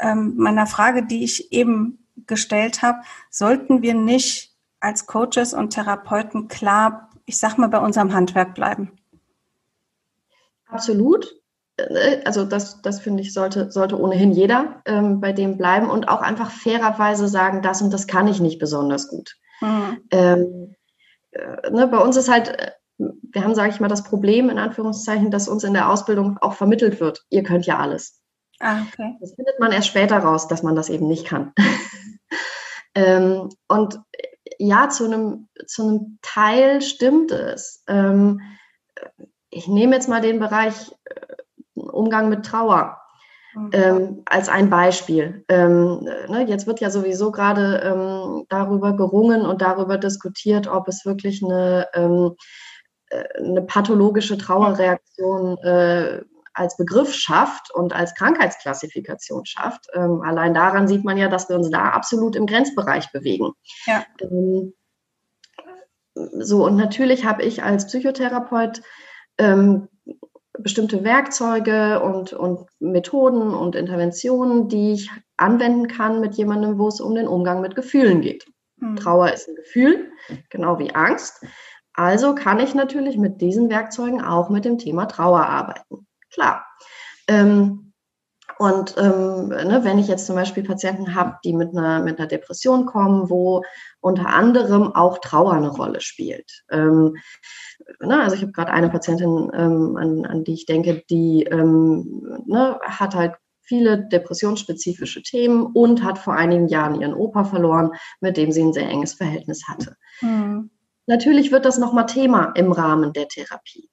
[0.00, 2.98] ähm, meiner Frage, die ich eben gestellt habe.
[3.30, 8.92] Sollten wir nicht als Coaches und Therapeuten klar, ich sag mal, bei unserem Handwerk bleiben?
[10.66, 11.34] Absolut.
[11.76, 16.08] Äh, also das, das finde ich, sollte, sollte ohnehin jeder ähm, bei dem bleiben und
[16.08, 19.36] auch einfach fairerweise sagen, das und das kann ich nicht besonders gut.
[19.60, 20.00] Mhm.
[20.10, 20.74] Ähm,
[21.32, 24.58] äh, ne, bei uns ist halt äh, wir haben, sage ich mal, das Problem in
[24.58, 28.20] Anführungszeichen, dass uns in der Ausbildung auch vermittelt wird, ihr könnt ja alles.
[28.60, 29.16] Ah, okay.
[29.20, 31.52] Das findet man erst später raus, dass man das eben nicht kann.
[32.94, 34.00] ähm, und
[34.58, 37.84] ja, zu einem, zu einem Teil stimmt es.
[37.86, 38.40] Ähm,
[39.50, 42.98] ich nehme jetzt mal den Bereich äh, Umgang mit Trauer.
[43.54, 43.70] Mhm.
[43.72, 45.44] Ähm, als ein Beispiel.
[45.48, 51.06] Ähm, ne, jetzt wird ja sowieso gerade ähm, darüber gerungen und darüber diskutiert, ob es
[51.06, 52.36] wirklich eine ähm,
[53.10, 56.22] äh, eine pathologische Trauerreaktion äh,
[56.58, 59.86] als Begriff schafft und als Krankheitsklassifikation schafft.
[59.94, 63.52] Ähm, allein daran sieht man ja, dass wir uns da absolut im Grenzbereich bewegen.
[63.86, 64.04] Ja.
[64.20, 64.74] Ähm,
[66.14, 68.82] so, und natürlich habe ich als Psychotherapeut
[69.38, 69.88] ähm,
[70.58, 77.00] bestimmte Werkzeuge und, und Methoden und Interventionen, die ich anwenden kann mit jemandem, wo es
[77.00, 78.46] um den Umgang mit Gefühlen geht.
[78.76, 78.96] Mhm.
[78.96, 80.10] Trauer ist ein Gefühl,
[80.50, 81.44] genau wie Angst.
[81.94, 86.07] Also kann ich natürlich mit diesen Werkzeugen auch mit dem Thema Trauer arbeiten.
[86.38, 86.64] Klar.
[87.26, 87.92] Ähm,
[88.60, 92.28] und ähm, ne, wenn ich jetzt zum Beispiel Patienten habe, die mit einer, mit einer
[92.28, 93.62] Depression kommen, wo
[94.00, 96.64] unter anderem auch Trauer eine Rolle spielt.
[96.70, 97.16] Ähm,
[98.00, 102.42] ne, also ich habe gerade eine Patientin, ähm, an, an, die ich denke, die ähm,
[102.46, 108.36] ne, hat halt viele depressionsspezifische Themen und hat vor einigen Jahren ihren Opa verloren, mit
[108.36, 109.96] dem sie ein sehr enges Verhältnis hatte.
[110.20, 110.70] Mhm.
[111.06, 113.90] Natürlich wird das nochmal Thema im Rahmen der Therapie.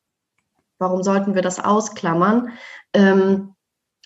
[0.79, 2.49] Warum sollten wir das ausklammern?
[2.93, 3.55] Ähm,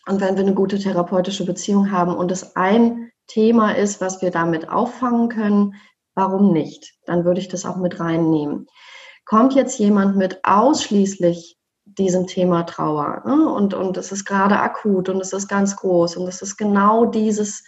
[0.08, 4.32] und wenn wir eine gute therapeutische Beziehung haben und es ein Thema ist, was wir
[4.32, 5.76] damit auffangen können,
[6.16, 6.94] warum nicht?
[7.06, 8.68] Dann würde ich das auch mit reinnehmen.
[9.26, 13.50] Kommt jetzt jemand mit ausschließlich diesem Thema Trauer ne?
[13.50, 17.06] und, und es ist gerade akut und es ist ganz groß und es ist genau
[17.06, 17.64] dieses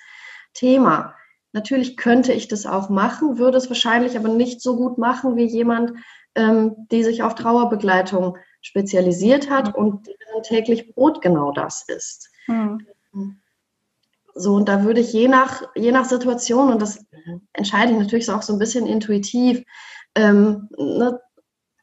[0.53, 1.13] Thema,
[1.53, 5.45] Natürlich könnte ich das auch machen, würde es wahrscheinlich aber nicht so gut machen wie
[5.45, 5.93] jemand,
[6.35, 12.29] ähm, die sich auf Trauerbegleitung spezialisiert hat und deren täglich Brot genau das ist.
[12.47, 12.85] Mhm.
[14.33, 17.05] So, und da würde ich je nach, je nach Situation, und das
[17.53, 19.63] entscheide ich natürlich auch so ein bisschen intuitiv,
[20.15, 21.19] ähm, ne,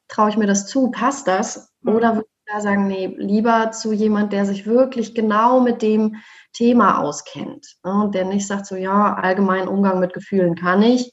[0.08, 1.72] traue ich mir das zu, passt das?
[1.82, 1.94] Mhm.
[1.94, 6.16] Oder würde ich da sagen, nee, lieber zu jemand, der sich wirklich genau mit dem
[6.52, 7.76] Thema auskennt.
[7.84, 7.92] Ne?
[8.04, 11.12] Und der nicht sagt so, ja, allgemein Umgang mit Gefühlen kann ich.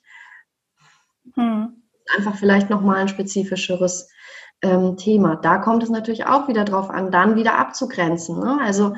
[1.34, 1.84] Hm.
[2.16, 4.08] Einfach vielleicht nochmal ein spezifischeres
[4.62, 5.36] ähm, Thema.
[5.36, 8.40] Da kommt es natürlich auch wieder drauf an, dann wieder abzugrenzen.
[8.40, 8.60] Ne?
[8.62, 8.96] Also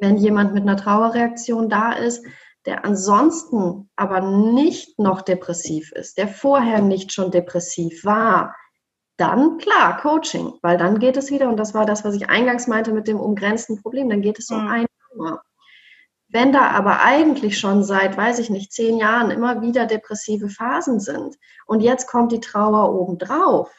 [0.00, 2.24] wenn jemand mit einer Trauerreaktion da ist,
[2.66, 8.54] der ansonsten aber nicht noch depressiv ist, der vorher nicht schon depressiv war,
[9.16, 12.68] dann klar, Coaching, weil dann geht es wieder, und das war das, was ich eingangs
[12.68, 14.68] meinte mit dem umgrenzten Problem, dann geht es um mhm.
[14.68, 15.42] ein Thema.
[16.28, 21.00] Wenn da aber eigentlich schon seit, weiß ich nicht, zehn Jahren immer wieder depressive Phasen
[21.00, 23.70] sind und jetzt kommt die Trauer obendrauf,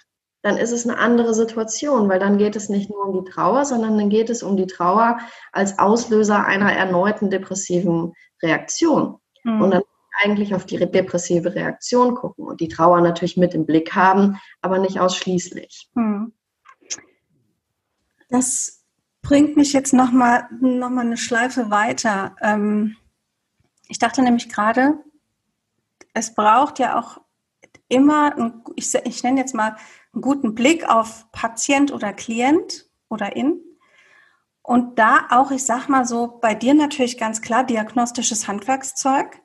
[0.42, 3.66] dann ist es eine andere Situation, weil dann geht es nicht nur um die Trauer,
[3.66, 5.20] sondern dann geht es um die Trauer
[5.52, 9.18] als Auslöser einer erneuten depressiven Reaktion.
[9.44, 9.62] Mhm.
[9.62, 9.84] Und dann
[10.22, 14.80] eigentlich auf die depressive Reaktion gucken und die Trauer natürlich mit im Blick haben, aber
[14.80, 15.90] nicht ausschließlich.
[15.96, 16.34] Hm.
[18.30, 18.84] Das
[19.22, 22.36] bringt mich jetzt nochmal noch mal eine Schleife weiter.
[22.42, 22.98] Ähm,
[23.88, 24.96] ich dachte nämlich gerade,
[26.14, 27.22] es braucht ja auch
[27.88, 29.76] immer, einen, ich, ich nenne jetzt mal,
[30.14, 33.62] einen guten Blick auf Patient oder Klient oder in.
[34.62, 39.42] Und da auch, ich sag mal so, bei dir natürlich ganz klar diagnostisches Handwerkszeug.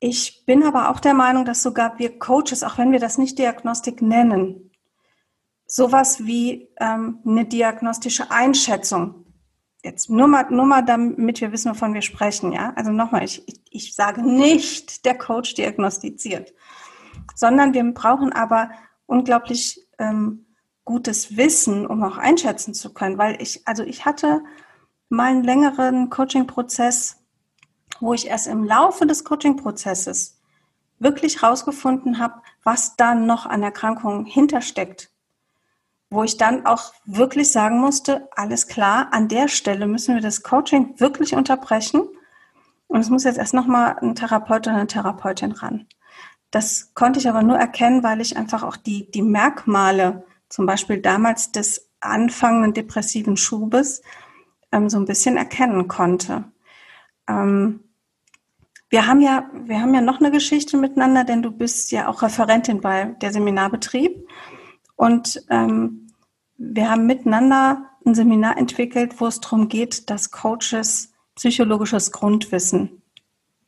[0.00, 3.38] Ich bin aber auch der Meinung, dass sogar wir Coaches, auch wenn wir das nicht
[3.38, 4.70] Diagnostik nennen,
[5.66, 9.24] sowas wie ähm, eine diagnostische Einschätzung,
[9.82, 12.72] jetzt nur mal, nur mal damit wir wissen, wovon wir sprechen, ja.
[12.76, 16.52] Also nochmal, ich, ich, ich sage nicht, der Coach diagnostiziert,
[17.34, 18.70] sondern wir brauchen aber
[19.12, 20.46] unglaublich ähm,
[20.84, 24.42] gutes Wissen, um auch einschätzen zu können, weil ich, also ich hatte
[25.10, 27.18] mal einen längeren Coaching-Prozess,
[28.00, 30.40] wo ich erst im Laufe des Coaching-Prozesses
[30.98, 35.10] wirklich rausgefunden habe, was da noch an Erkrankungen hintersteckt.
[36.08, 40.42] Wo ich dann auch wirklich sagen musste, alles klar, an der Stelle müssen wir das
[40.42, 42.08] Coaching wirklich unterbrechen.
[42.86, 45.86] Und es muss jetzt erst nochmal ein Therapeut oder eine Therapeutin ran.
[46.52, 51.00] Das konnte ich aber nur erkennen, weil ich einfach auch die, die Merkmale, zum Beispiel
[51.00, 54.02] damals des anfangenden depressiven Schubes,
[54.70, 56.44] ähm, so ein bisschen erkennen konnte.
[57.26, 57.80] Ähm,
[58.90, 62.22] wir haben ja, wir haben ja noch eine Geschichte miteinander, denn du bist ja auch
[62.22, 64.28] Referentin bei der Seminarbetrieb.
[64.94, 66.08] Und ähm,
[66.58, 73.01] wir haben miteinander ein Seminar entwickelt, wo es darum geht, dass Coaches psychologisches Grundwissen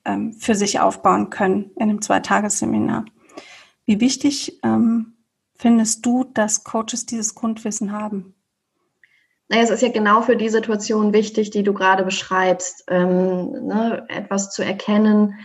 [0.04, 3.04] ähm, für sich aufbauen können in einem Zweitagesseminar.
[3.86, 5.16] Wie wichtig ähm,
[5.56, 8.34] findest du, dass Coaches dieses Grundwissen haben?
[9.48, 14.06] Naja, es ist ja genau für die Situation wichtig, die du gerade beschreibst, ähm, ne,
[14.08, 15.38] etwas zu erkennen,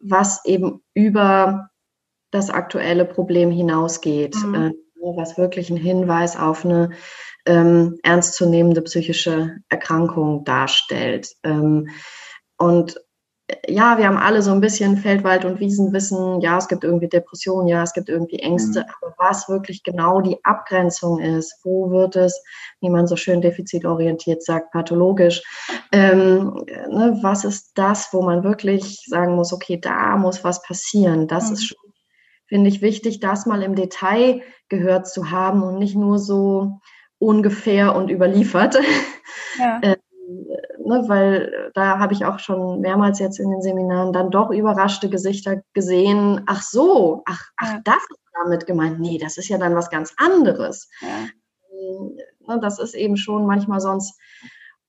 [0.00, 1.70] was eben über
[2.32, 4.54] das aktuelle Problem hinausgeht, mhm.
[4.54, 4.72] äh,
[5.16, 6.90] was wirklich ein Hinweis auf eine
[7.46, 11.32] ähm, ernstzunehmende psychische Erkrankung darstellt.
[11.44, 11.88] Ähm,
[12.58, 13.00] und
[13.68, 16.40] ja, wir haben alle so ein bisschen Feldwald- und Wiesenwissen.
[16.40, 18.80] Ja, es gibt irgendwie Depressionen, ja, es gibt irgendwie Ängste.
[18.80, 18.86] Mhm.
[19.00, 22.42] Aber was wirklich genau die Abgrenzung ist, wo wird es,
[22.80, 25.42] wie man so schön defizitorientiert sagt, pathologisch,
[25.92, 31.28] ähm, ne, was ist das, wo man wirklich sagen muss, okay, da muss was passieren.
[31.28, 31.52] Das mhm.
[31.54, 31.92] ist schon,
[32.46, 36.80] finde ich, wichtig, das mal im Detail gehört zu haben und nicht nur so
[37.18, 38.78] ungefähr und überliefert.
[39.58, 39.80] Ja.
[40.90, 44.50] äh, ne, weil da habe ich auch schon mehrmals jetzt in den Seminaren dann doch
[44.50, 46.42] überraschte Gesichter gesehen.
[46.46, 47.80] Ach so, ach, ach ja.
[47.84, 49.00] das ist damit gemeint.
[49.00, 50.88] Nee, das ist ja dann was ganz anderes.
[51.00, 51.26] Ja.
[52.46, 54.18] Ne, das ist eben schon manchmal sonst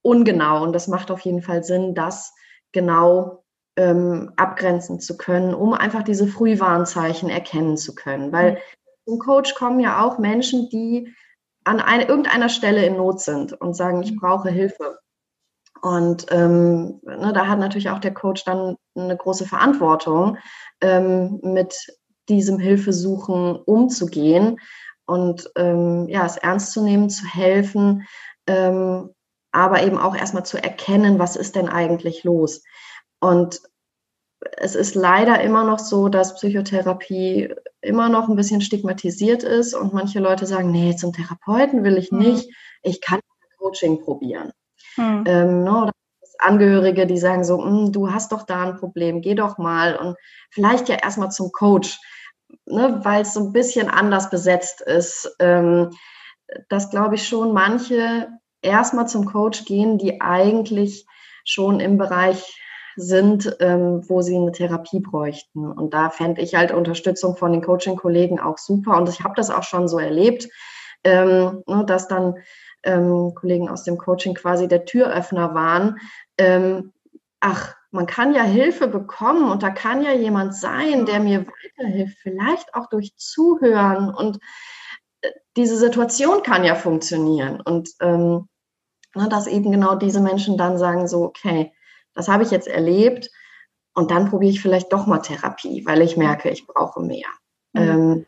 [0.01, 2.33] ungenau und das macht auf jeden Fall Sinn, das
[2.71, 3.43] genau
[3.77, 8.31] ähm, abgrenzen zu können, um einfach diese Frühwarnzeichen erkennen zu können.
[8.31, 8.57] Weil mhm.
[9.05, 11.13] zum Coach kommen ja auch Menschen, die
[11.63, 14.19] an eine, irgendeiner Stelle in Not sind und sagen, ich mhm.
[14.19, 14.99] brauche Hilfe.
[15.81, 20.37] Und ähm, ne, da hat natürlich auch der Coach dann eine große Verantwortung,
[20.81, 21.75] ähm, mit
[22.29, 24.59] diesem Hilfesuchen umzugehen
[25.05, 28.07] und ähm, ja, es ernst zu nehmen, zu helfen,
[28.47, 29.09] ähm,
[29.51, 32.63] aber eben auch erstmal zu erkennen, was ist denn eigentlich los.
[33.19, 33.61] Und
[34.57, 39.93] es ist leider immer noch so, dass Psychotherapie immer noch ein bisschen stigmatisiert ist und
[39.93, 42.19] manche Leute sagen, nee, zum Therapeuten will ich mhm.
[42.19, 42.49] nicht,
[42.83, 43.19] ich kann
[43.57, 44.51] Coaching probieren.
[44.95, 45.23] Hm.
[45.27, 45.91] Ähm, ne, oder
[46.39, 50.15] Angehörige, die sagen so, hm, du hast doch da ein Problem, geh doch mal und
[50.49, 51.99] vielleicht ja erstmal zum Coach,
[52.65, 55.35] ne, weil es so ein bisschen anders besetzt ist.
[55.39, 55.91] Ähm,
[56.69, 58.27] dass glaube ich schon manche
[58.61, 61.05] erstmal zum Coach gehen, die eigentlich
[61.45, 62.57] schon im Bereich
[62.97, 65.71] sind, ähm, wo sie eine Therapie bräuchten.
[65.71, 68.97] Und da fände ich halt Unterstützung von den Coaching-Kollegen auch super.
[68.97, 70.49] Und ich habe das auch schon so erlebt,
[71.03, 72.35] ähm, ne, dass dann
[72.83, 75.99] ähm, Kollegen aus dem Coaching quasi der Türöffner waren.
[76.37, 76.93] Ähm,
[77.39, 82.17] ach, man kann ja Hilfe bekommen und da kann ja jemand sein, der mir weiterhilft,
[82.21, 84.39] vielleicht auch durch Zuhören und
[85.21, 88.47] äh, diese Situation kann ja funktionieren und ähm,
[89.15, 91.73] ne, dass eben genau diese Menschen dann sagen so, okay,
[92.13, 93.29] das habe ich jetzt erlebt
[93.93, 97.27] und dann probiere ich vielleicht doch mal Therapie, weil ich merke, ich brauche mehr.
[97.73, 97.81] Mhm.
[97.81, 98.25] Ähm,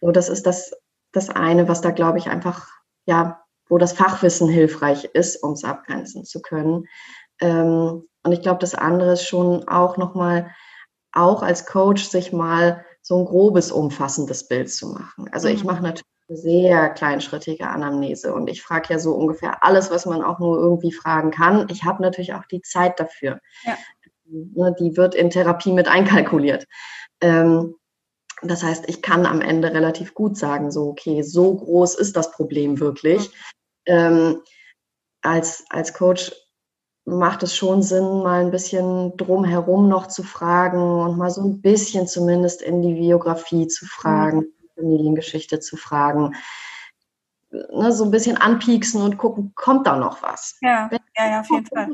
[0.00, 0.72] so, das ist das,
[1.12, 2.68] das eine, was da glaube ich einfach,
[3.06, 6.86] ja, wo das Fachwissen hilfreich ist, um es abgrenzen zu können.
[7.40, 10.50] Ähm, und ich glaube, das andere ist schon auch nochmal,
[11.12, 15.28] auch als Coach sich mal so ein grobes, umfassendes Bild zu machen.
[15.32, 15.66] Also ich mhm.
[15.66, 20.22] mache natürlich eine sehr kleinschrittige Anamnese und ich frage ja so ungefähr alles, was man
[20.22, 21.66] auch nur irgendwie fragen kann.
[21.70, 23.40] Ich habe natürlich auch die Zeit dafür.
[23.64, 23.76] Ja.
[24.26, 26.66] Ne, die wird in Therapie mit einkalkuliert.
[27.20, 27.74] Ähm,
[28.42, 32.30] das heißt, ich kann am Ende relativ gut sagen, so, okay, so groß ist das
[32.30, 33.30] Problem wirklich.
[33.86, 33.94] Mhm.
[33.94, 34.42] Ähm,
[35.22, 36.32] als, als Coach
[37.06, 41.60] macht es schon Sinn, mal ein bisschen drumherum noch zu fragen und mal so ein
[41.60, 44.52] bisschen zumindest in die Biografie zu fragen, mhm.
[44.76, 46.34] Familiengeschichte zu fragen.
[47.50, 50.56] Ne, so ein bisschen anpieksen und gucken, kommt da noch was?
[50.60, 51.88] Ja, wenn, ja, ja, auf jeden Fall.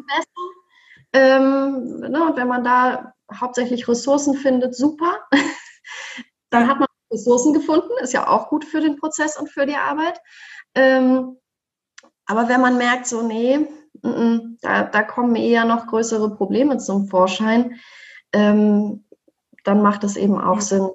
[1.12, 5.18] Ähm, ne, und wenn man da hauptsächlich Ressourcen findet, super.
[6.50, 9.76] Dann hat man Ressourcen gefunden, ist ja auch gut für den Prozess und für die
[9.76, 10.20] Arbeit.
[10.74, 11.36] Ähm,
[12.30, 13.66] aber wenn man merkt, so, nee,
[14.02, 17.80] da, da kommen eher noch größere Probleme zum Vorschein,
[18.32, 19.04] ähm,
[19.64, 20.88] dann macht es eben auch Sinn,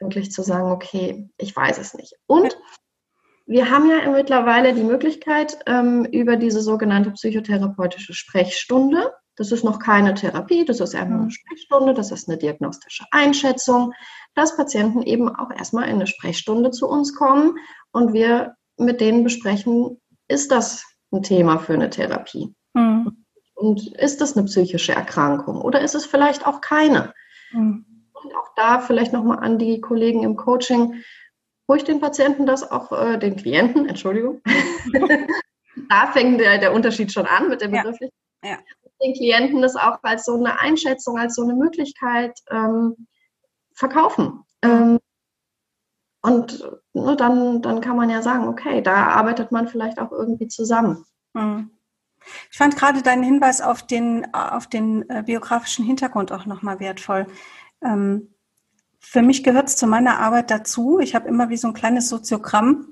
[0.00, 2.14] wirklich zu sagen, okay, ich weiß es nicht.
[2.26, 2.58] Und
[3.46, 9.78] wir haben ja mittlerweile die Möglichkeit, ähm, über diese sogenannte psychotherapeutische Sprechstunde, das ist noch
[9.78, 13.92] keine Therapie, das ist einfach eine Sprechstunde, das ist eine diagnostische Einschätzung,
[14.34, 17.56] dass Patienten eben auch erstmal in eine Sprechstunde zu uns kommen
[17.92, 19.98] und wir mit denen besprechen,
[20.32, 22.54] ist das ein Thema für eine Therapie?
[22.74, 23.24] Mhm.
[23.54, 27.14] Und ist das eine psychische Erkrankung oder ist es vielleicht auch keine?
[27.52, 27.84] Mhm.
[28.12, 31.02] Und auch da vielleicht nochmal an die Kollegen im Coaching,
[31.68, 34.40] ruhig den Patienten das auch, äh, den Klienten, Entschuldigung.
[35.88, 38.10] da fängt der, der Unterschied schon an mit der Begrifflichkeit.
[38.42, 38.50] Ja.
[38.50, 38.58] Ja.
[39.00, 43.06] Den Klienten das auch als so eine Einschätzung, als so eine Möglichkeit ähm,
[43.74, 44.44] verkaufen.
[44.62, 44.98] Ähm,
[46.22, 50.48] und ne, dann, dann kann man ja sagen, okay, da arbeitet man vielleicht auch irgendwie
[50.48, 51.04] zusammen.
[51.34, 51.70] Mhm.
[52.50, 57.26] Ich fand gerade deinen Hinweis auf den, auf den äh, biografischen Hintergrund auch nochmal wertvoll.
[57.84, 58.34] Ähm,
[59.00, 61.00] für mich gehört es zu meiner Arbeit dazu.
[61.00, 62.86] Ich habe immer wie so ein kleines Soziogramm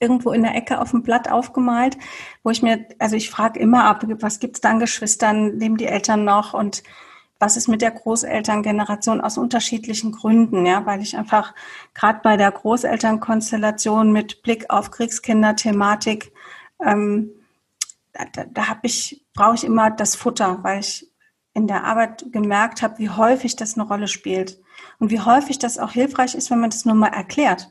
[0.00, 1.96] irgendwo in der Ecke auf dem Blatt aufgemalt,
[2.42, 5.76] wo ich mir, also ich frage immer ab, was gibt es da an Geschwistern, leben
[5.76, 6.82] die Eltern noch und
[7.38, 11.54] was ist mit der Großelterngeneration aus unterschiedlichen Gründen, ja, weil ich einfach
[11.94, 16.32] gerade bei der Großelternkonstellation mit Blick auf Kriegskinderthematik,
[16.84, 17.30] ähm,
[18.12, 21.10] da, da habe ich, brauche ich immer das Futter, weil ich
[21.52, 24.60] in der Arbeit gemerkt habe, wie häufig das eine Rolle spielt
[24.98, 27.70] und wie häufig das auch hilfreich ist, wenn man das nur mal erklärt,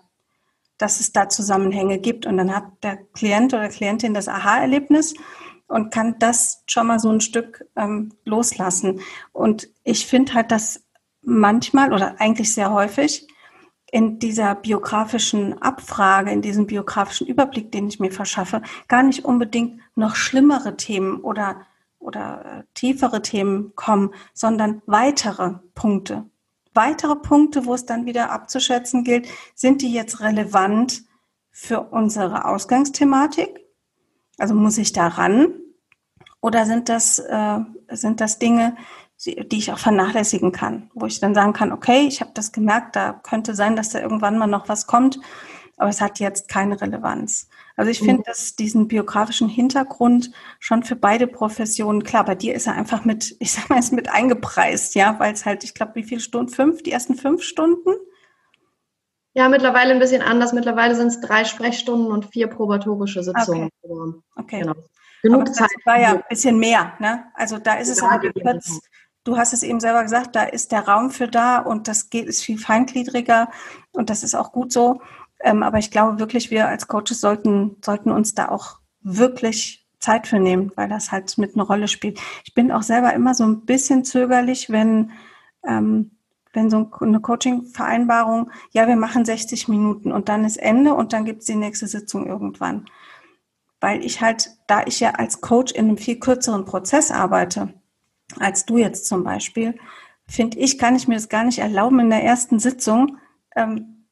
[0.78, 2.25] dass es da Zusammenhänge gibt.
[2.25, 5.13] Und dann hat der Klient oder Klientin das Aha-Erlebnis
[5.67, 9.01] und kann das schon mal so ein Stück ähm, loslassen.
[9.34, 10.84] Und ich finde halt, dass
[11.21, 13.28] manchmal oder eigentlich sehr häufig
[13.91, 19.80] in dieser biografischen Abfrage, in diesem biografischen Überblick, den ich mir verschaffe, gar nicht unbedingt
[19.95, 21.62] noch schlimmere Themen oder,
[21.99, 26.25] oder äh, tiefere Themen kommen, sondern weitere Punkte.
[26.73, 31.04] Weitere Punkte, wo es dann wieder abzuschätzen gilt, sind die jetzt relevant
[31.51, 33.64] für unsere Ausgangsthematik?
[34.38, 35.48] Also muss ich da ran?
[36.41, 38.76] Oder sind das, äh, sind das Dinge,
[39.26, 42.95] die ich auch vernachlässigen kann, wo ich dann sagen kann, okay, ich habe das gemerkt,
[42.95, 45.19] da könnte sein, dass da irgendwann mal noch was kommt,
[45.78, 47.50] aber es hat jetzt keine Relevanz.
[47.76, 48.24] Also ich finde, mhm.
[48.26, 53.36] dass diesen biografischen Hintergrund schon für beide Professionen, klar, bei dir ist er einfach mit,
[53.39, 56.52] ich sag mal, ist mit eingepreist, ja, weil es halt, ich glaube, wie viele Stunden?
[56.52, 57.89] Fünf, die ersten fünf Stunden?
[59.36, 60.53] Ja, mittlerweile ein bisschen anders.
[60.53, 63.69] Mittlerweile sind es drei Sprechstunden und vier probatorische Sitzungen.
[63.81, 64.21] Okay.
[64.38, 64.61] okay.
[64.61, 64.73] Genau.
[65.21, 65.69] Genug aber Zeit.
[65.75, 67.25] Das war ja ein bisschen mehr, ne?
[67.33, 68.79] Also da ist es ja, aber kurz,
[69.25, 72.27] du hast es eben selber gesagt, da ist der Raum für da und das geht,
[72.27, 73.49] ist viel feingliedriger
[73.91, 75.01] und das ist auch gut so.
[75.41, 80.27] Ähm, aber ich glaube wirklich, wir als Coaches sollten, sollten uns da auch wirklich Zeit
[80.27, 82.21] für nehmen, weil das halt mit einer Rolle spielt.
[82.45, 85.11] Ich bin auch selber immer so ein bisschen zögerlich, wenn
[85.67, 86.14] ähm,
[86.56, 91.26] wenn so eine Coaching-Vereinbarung, ja, wir machen 60 Minuten und dann ist Ende und dann
[91.26, 92.86] gibt es die nächste Sitzung irgendwann.
[93.82, 97.74] Weil ich halt, da ich ja als Coach in einem viel kürzeren Prozess arbeite,
[98.39, 99.76] als du jetzt zum Beispiel,
[100.28, 103.18] finde ich, kann ich mir das gar nicht erlauben, in der ersten Sitzung
[103.56, 104.08] ähm,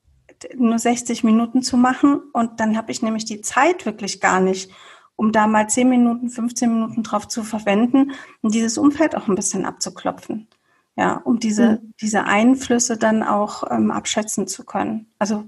[0.55, 4.71] nur 60 Minuten zu machen und dann habe ich nämlich die Zeit wirklich gar nicht,
[5.15, 9.35] um da mal 10 Minuten, 15 Minuten drauf zu verwenden und dieses Umfeld auch ein
[9.35, 10.47] bisschen abzuklopfen.
[10.95, 11.93] Ja, um diese, mhm.
[11.99, 15.07] diese Einflüsse dann auch ähm, abschätzen zu können.
[15.17, 15.45] Also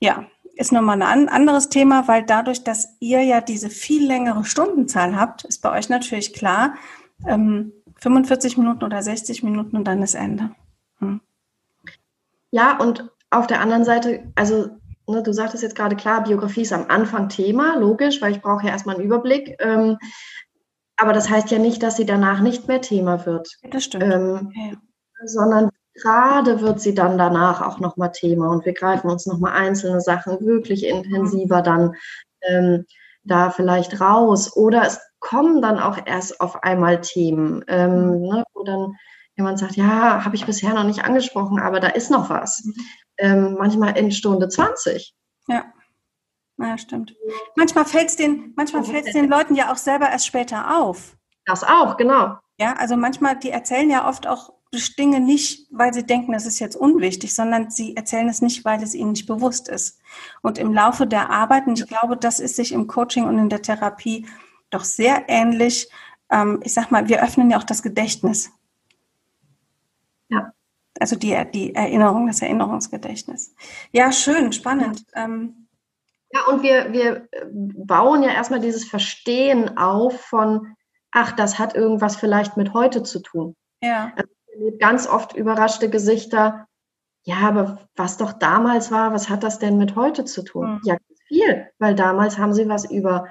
[0.00, 5.16] ja, ist nochmal ein anderes Thema, weil dadurch, dass ihr ja diese viel längere Stundenzahl
[5.16, 6.74] habt, ist bei euch natürlich klar,
[7.26, 10.50] ähm, 45 Minuten oder 60 Minuten und dann ist Ende.
[10.98, 11.20] Hm.
[12.50, 14.70] Ja, und auf der anderen Seite, also
[15.06, 18.66] ne, du sagtest jetzt gerade klar, Biografie ist am Anfang Thema, logisch, weil ich brauche
[18.66, 19.56] ja erstmal einen Überblick.
[19.60, 19.98] Ähm,
[21.00, 23.48] aber das heißt ja nicht, dass sie danach nicht mehr Thema wird.
[23.70, 24.04] Das stimmt.
[24.04, 24.76] Ähm, ja.
[25.24, 30.00] Sondern gerade wird sie dann danach auch nochmal Thema und wir greifen uns nochmal einzelne
[30.00, 31.94] Sachen wirklich intensiver dann
[32.42, 32.84] ähm,
[33.24, 34.54] da vielleicht raus.
[34.56, 38.94] Oder es kommen dann auch erst auf einmal Themen, ähm, ne, wo dann
[39.36, 42.62] jemand sagt, ja, habe ich bisher noch nicht angesprochen, aber da ist noch was.
[42.64, 42.74] Mhm.
[43.18, 45.14] Ähm, manchmal in Stunde 20.
[45.48, 45.64] Ja.
[46.60, 47.16] Ja, stimmt.
[47.56, 51.16] Manchmal fällt es den, manchmal fällt's den Leuten ja auch selber erst später auf.
[51.46, 52.36] Das auch, genau.
[52.58, 54.52] Ja, also manchmal, die erzählen ja oft auch
[54.98, 58.82] Dinge nicht, weil sie denken, das ist jetzt unwichtig, sondern sie erzählen es nicht, weil
[58.82, 59.98] es ihnen nicht bewusst ist.
[60.42, 63.48] Und im Laufe der Arbeit, und ich glaube, das ist sich im Coaching und in
[63.48, 64.26] der Therapie
[64.68, 65.88] doch sehr ähnlich.
[66.30, 68.50] Ähm, ich sag mal, wir öffnen ja auch das Gedächtnis.
[70.28, 70.52] Ja.
[71.00, 73.54] Also die, die Erinnerung, das Erinnerungsgedächtnis.
[73.90, 75.04] Ja, schön, spannend.
[75.14, 75.66] Ähm,
[76.32, 80.74] ja, und wir, wir bauen ja erstmal dieses Verstehen auf von,
[81.10, 83.56] ach, das hat irgendwas vielleicht mit heute zu tun.
[83.82, 84.12] Ja.
[84.16, 84.30] Also
[84.78, 86.66] ganz oft überraschte Gesichter.
[87.24, 90.74] Ja, aber was doch damals war, was hat das denn mit heute zu tun?
[90.74, 90.80] Mhm.
[90.84, 93.26] Ja, viel, weil damals haben sie was über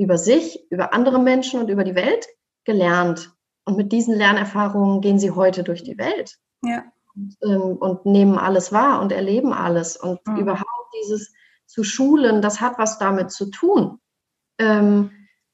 [0.00, 2.26] über sich, über andere Menschen und über die Welt
[2.64, 3.36] gelernt.
[3.66, 6.38] Und mit diesen Lernerfahrungen gehen sie heute durch die Welt.
[6.64, 6.84] Ja.
[7.14, 9.98] Und, ähm, und nehmen alles wahr und erleben alles.
[9.98, 10.38] Und mhm.
[10.38, 11.34] überhaupt dieses
[11.70, 14.00] zu schulen, das hat was damit zu tun,
[14.58, 15.12] ähm,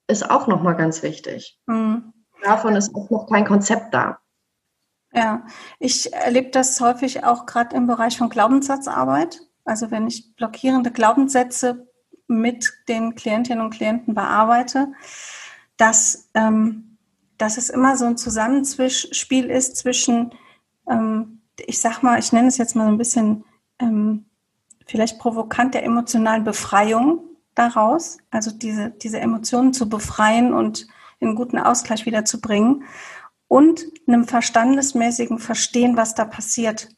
[0.08, 1.60] ist auch nochmal ganz wichtig.
[1.66, 2.12] Mhm.
[2.42, 4.18] Davon ist auch noch kein Konzept da.
[5.12, 5.46] Ja,
[5.78, 9.40] ich erlebe das häufig auch gerade im Bereich von Glaubenssatzarbeit.
[9.64, 11.86] Also wenn ich blockierende Glaubenssätze
[12.28, 14.92] mit den Klientinnen und Klienten bearbeite,
[15.76, 16.98] dass, ähm,
[17.38, 20.32] dass es immer so ein Zusammenspiel ist zwischen,
[20.88, 23.44] ähm, ich sag mal, ich nenne es jetzt mal so ein bisschen
[23.80, 24.25] ähm,
[24.86, 27.20] vielleicht provokant der emotionalen Befreiung
[27.54, 30.86] daraus, also diese, diese Emotionen zu befreien und
[31.18, 32.84] in guten Ausgleich wieder zu bringen
[33.48, 36.88] und einem verstandesmäßigen Verstehen, was da passiert.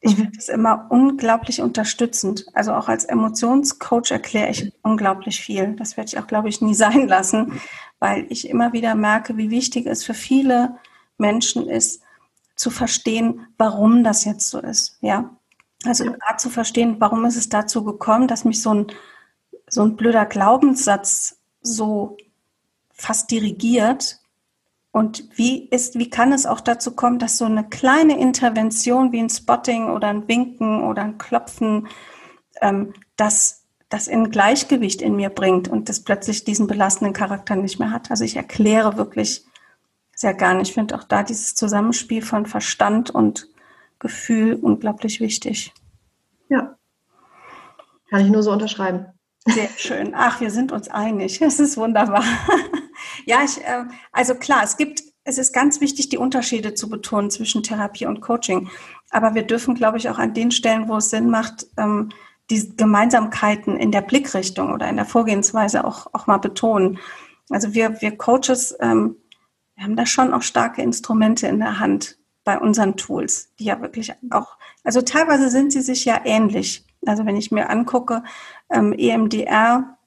[0.00, 0.22] Ich mhm.
[0.22, 2.46] finde es immer unglaublich unterstützend.
[2.54, 5.74] Also auch als Emotionscoach erkläre ich unglaublich viel.
[5.76, 7.60] Das werde ich auch, glaube ich, nie sein lassen,
[7.98, 10.76] weil ich immer wieder merke, wie wichtig es für viele
[11.18, 12.02] Menschen ist,
[12.54, 14.98] zu verstehen, warum das jetzt so ist.
[15.02, 15.35] Ja.
[15.84, 18.86] Also gerade zu verstehen, warum ist es dazu gekommen, dass mich so ein,
[19.68, 22.16] so ein blöder Glaubenssatz so
[22.92, 24.20] fast dirigiert
[24.96, 29.18] und wie ist, wie kann es auch dazu kommen, dass so eine kleine Intervention wie
[29.18, 31.88] ein Spotting oder ein Winken oder ein Klopfen
[32.62, 37.78] ähm, das, das in Gleichgewicht in mir bringt und das plötzlich diesen belastenden Charakter nicht
[37.78, 38.10] mehr hat?
[38.10, 39.44] Also ich erkläre wirklich
[40.14, 40.62] sehr gerne.
[40.62, 43.48] Ich finde auch da dieses Zusammenspiel von Verstand und
[43.98, 45.72] Gefühl unglaublich wichtig.
[46.48, 46.76] Ja.
[48.10, 49.06] Kann ich nur so unterschreiben.
[49.46, 50.12] Sehr schön.
[50.14, 51.40] Ach, wir sind uns einig.
[51.40, 52.24] Es ist wunderbar.
[53.24, 57.30] Ja, ich, äh, also klar, es gibt, es ist ganz wichtig, die Unterschiede zu betonen
[57.30, 58.70] zwischen Therapie und Coaching.
[59.10, 62.10] Aber wir dürfen, glaube ich, auch an den Stellen, wo es Sinn macht, ähm,
[62.50, 66.98] die Gemeinsamkeiten in der Blickrichtung oder in der Vorgehensweise auch, auch mal betonen.
[67.50, 69.16] Also wir, wir Coaches, ähm,
[69.74, 73.82] wir haben da schon auch starke Instrumente in der Hand bei unseren Tools, die ja
[73.82, 76.86] wirklich auch, also teilweise sind sie sich ja ähnlich.
[77.04, 78.22] Also wenn ich mir angucke,
[78.70, 79.98] ähm, EMDR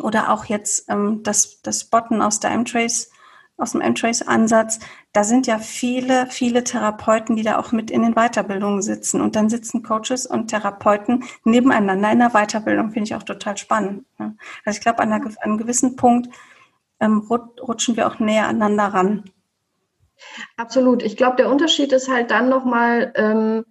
[0.00, 3.10] oder auch jetzt ähm, das, das Botten aus der M-Trace,
[3.56, 4.78] aus dem M-Trace-Ansatz,
[5.12, 9.20] da sind ja viele, viele Therapeuten, die da auch mit in den Weiterbildungen sitzen.
[9.20, 14.06] Und dann sitzen Coaches und Therapeuten nebeneinander in der Weiterbildung, finde ich auch total spannend.
[14.20, 14.36] Ne?
[14.64, 16.28] Also ich glaube, an, an, einem gewissen Punkt
[17.00, 19.24] ähm, rutschen wir auch näher aneinander ran.
[20.56, 21.02] Absolut.
[21.02, 23.64] Ich glaube, der Unterschied ist halt dann nochmal, ähm,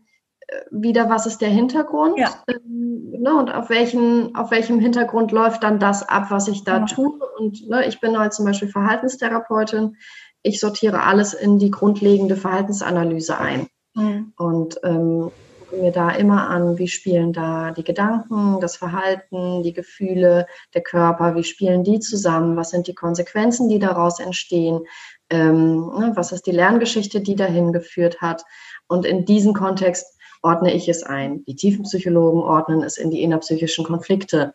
[0.71, 2.29] wieder, was ist der Hintergrund ja.
[2.47, 6.79] ähm, ne, und auf, welchen, auf welchem Hintergrund läuft dann das ab, was ich da
[6.79, 6.85] ja.
[6.85, 7.19] tue.
[7.37, 9.97] Und ne, ich bin halt zum Beispiel Verhaltenstherapeutin.
[10.43, 13.67] Ich sortiere alles in die grundlegende Verhaltensanalyse ein.
[13.95, 14.33] Mhm.
[14.37, 19.73] Und ähm, gucke mir da immer an, wie spielen da die Gedanken, das Verhalten, die
[19.73, 24.81] Gefühle, der Körper, wie spielen die zusammen, was sind die Konsequenzen, die daraus entstehen,
[25.29, 28.43] ähm, ne, was ist die Lerngeschichte, die dahin geführt hat.
[28.87, 30.05] Und in diesem Kontext
[30.41, 31.43] ordne ich es ein.
[31.45, 34.53] Die Tiefenpsychologen ordnen es in die innerpsychischen Konflikte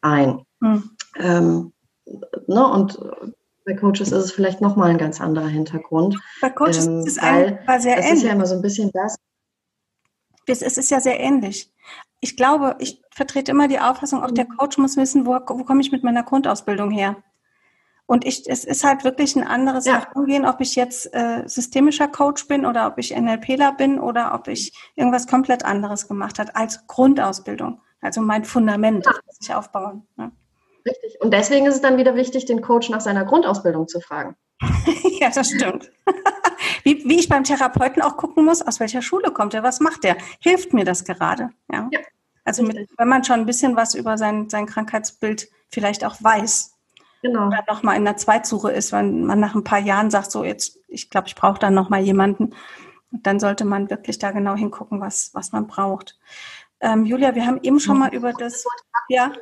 [0.00, 0.40] ein.
[0.60, 0.90] Mhm.
[1.18, 1.72] Ähm,
[2.46, 2.98] ne, und
[3.64, 6.18] bei Coaches ist es vielleicht nochmal ein ganz anderer Hintergrund.
[6.40, 8.12] Bei Coaches ähm, ist es ein, sehr das ähnlich.
[8.12, 9.16] ist ja immer so ein bisschen das.
[10.46, 11.72] Es ist ja sehr ähnlich.
[12.20, 14.56] Ich glaube, ich vertrete immer die Auffassung, auch der mhm.
[14.56, 17.16] Coach muss wissen, wo, wo komme ich mit meiner Grundausbildung her.
[18.10, 20.00] Und ich, es ist halt wirklich ein anderes ja.
[20.00, 24.48] Herangehen, ob ich jetzt äh, systemischer Coach bin oder ob ich NLPler bin oder ob
[24.48, 27.80] ich irgendwas komplett anderes gemacht habe als Grundausbildung.
[28.00, 29.12] Also mein Fundament, ja.
[29.12, 30.08] das ich aufbauen.
[30.18, 30.32] Ja.
[30.84, 31.20] Richtig.
[31.20, 34.34] Und deswegen ist es dann wieder wichtig, den Coach nach seiner Grundausbildung zu fragen.
[35.20, 35.92] ja, das stimmt.
[36.82, 40.04] wie, wie ich beim Therapeuten auch gucken muss, aus welcher Schule kommt er, was macht
[40.04, 40.16] er?
[40.40, 41.50] Hilft mir das gerade?
[41.72, 41.88] Ja.
[41.92, 42.00] ja
[42.42, 46.74] also mit, wenn man schon ein bisschen was über sein, sein Krankheitsbild vielleicht auch weiß,
[47.22, 47.48] genau.
[47.48, 50.78] oder nochmal in der Zweitsuche ist, wenn man nach ein paar Jahren sagt, so jetzt,
[50.88, 52.54] ich glaube, ich brauche dann nochmal jemanden,
[53.10, 56.18] dann sollte man wirklich da genau hingucken, was, was man braucht.
[56.80, 58.64] Ähm, Julia, wir haben eben schon mal über das.
[59.08, 59.32] Ja,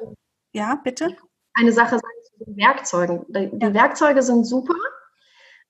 [0.53, 1.17] ja, bitte.
[1.55, 3.25] Eine Sache zu den Werkzeugen.
[3.29, 3.75] Die ja.
[3.75, 4.75] Werkzeuge sind super.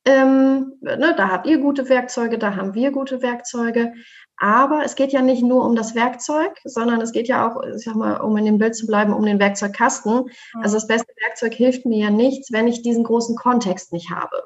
[0.05, 3.93] Ähm, ne, da habt ihr gute Werkzeuge, da haben wir gute Werkzeuge.
[4.41, 7.85] Aber es geht ja nicht nur um das Werkzeug, sondern es geht ja auch, ich
[7.85, 10.31] sag mal, um in dem Bild zu bleiben, um den Werkzeugkasten.
[10.61, 14.43] Also das beste Werkzeug hilft mir ja nichts, wenn ich diesen großen Kontext nicht habe.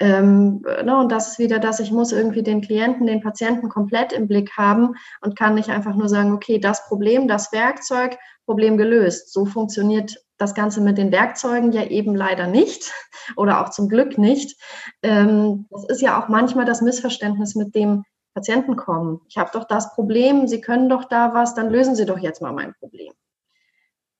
[0.00, 4.12] Ähm, ne, und das ist wieder das, ich muss irgendwie den Klienten, den Patienten komplett
[4.12, 8.76] im Blick haben und kann nicht einfach nur sagen, okay, das Problem, das Werkzeug, Problem
[8.76, 9.32] gelöst.
[9.32, 12.92] So funktioniert das Ganze mit den Werkzeugen ja eben leider nicht
[13.36, 14.60] oder auch zum Glück nicht.
[15.02, 18.02] Ähm, das ist ja auch manchmal das Missverständnis mit dem
[18.34, 19.20] Patienten kommen.
[19.28, 22.42] Ich habe doch das Problem, Sie können doch da was, dann lösen Sie doch jetzt
[22.42, 23.12] mal mein Problem.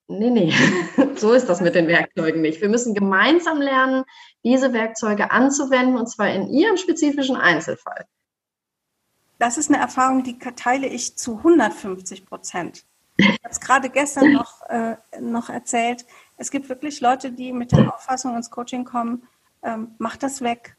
[0.09, 0.53] Nee, nee,
[1.17, 2.61] so ist das mit den Werkzeugen nicht.
[2.61, 4.05] Wir müssen gemeinsam lernen,
[4.45, 8.07] diese Werkzeuge anzuwenden und zwar in Ihrem spezifischen Einzelfall.
[9.39, 12.85] Das ist eine Erfahrung, die teile ich zu 150 Prozent.
[13.17, 16.05] Ich habe es gerade gestern noch, äh, noch erzählt.
[16.37, 19.27] Es gibt wirklich Leute, die mit der Auffassung ins Coaching kommen,
[19.63, 20.77] ähm, mach das weg.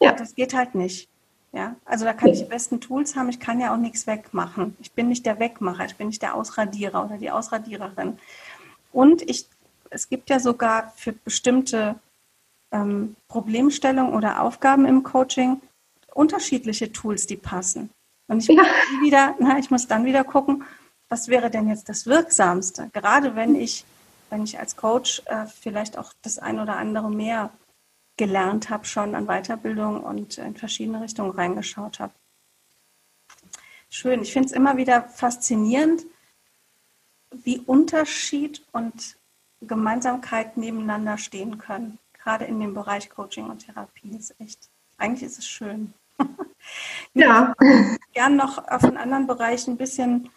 [0.00, 0.12] Ja.
[0.12, 1.09] Das geht halt nicht.
[1.52, 4.76] Ja, also da kann ich die besten Tools haben, ich kann ja auch nichts wegmachen.
[4.78, 8.18] Ich bin nicht der Wegmacher, ich bin nicht der Ausradierer oder die Ausradiererin.
[8.92, 9.46] Und ich,
[9.90, 11.96] es gibt ja sogar für bestimmte
[12.70, 15.60] ähm, Problemstellungen oder Aufgaben im Coaching
[16.14, 17.90] unterschiedliche Tools, die passen.
[18.28, 18.62] Und ich, ja.
[18.62, 20.64] muss wieder, na, ich muss dann wieder gucken,
[21.08, 22.90] was wäre denn jetzt das Wirksamste?
[22.92, 23.84] Gerade wenn ich,
[24.28, 27.50] wenn ich als Coach äh, vielleicht auch das ein oder andere mehr
[28.20, 32.12] gelernt habe, schon an Weiterbildung und in verschiedene Richtungen reingeschaut habe.
[33.88, 34.20] Schön.
[34.20, 36.04] Ich finde es immer wieder faszinierend,
[37.30, 39.16] wie Unterschied und
[39.62, 41.98] Gemeinsamkeit nebeneinander stehen können.
[42.12, 44.68] Gerade in dem Bereich Coaching und Therapie ist echt,
[44.98, 45.94] eigentlich ist es schön.
[47.14, 47.54] ja.
[48.12, 50.28] Gern noch auf einen anderen Bereich ein bisschen,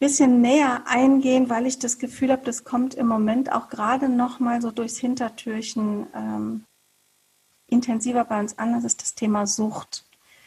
[0.00, 4.40] bisschen näher eingehen, weil ich das Gefühl habe, das kommt im Moment auch gerade noch
[4.40, 6.64] mal so durchs Hintertürchen ähm,
[7.68, 8.72] intensiver bei uns an.
[8.72, 10.06] Das ist das Thema Sucht.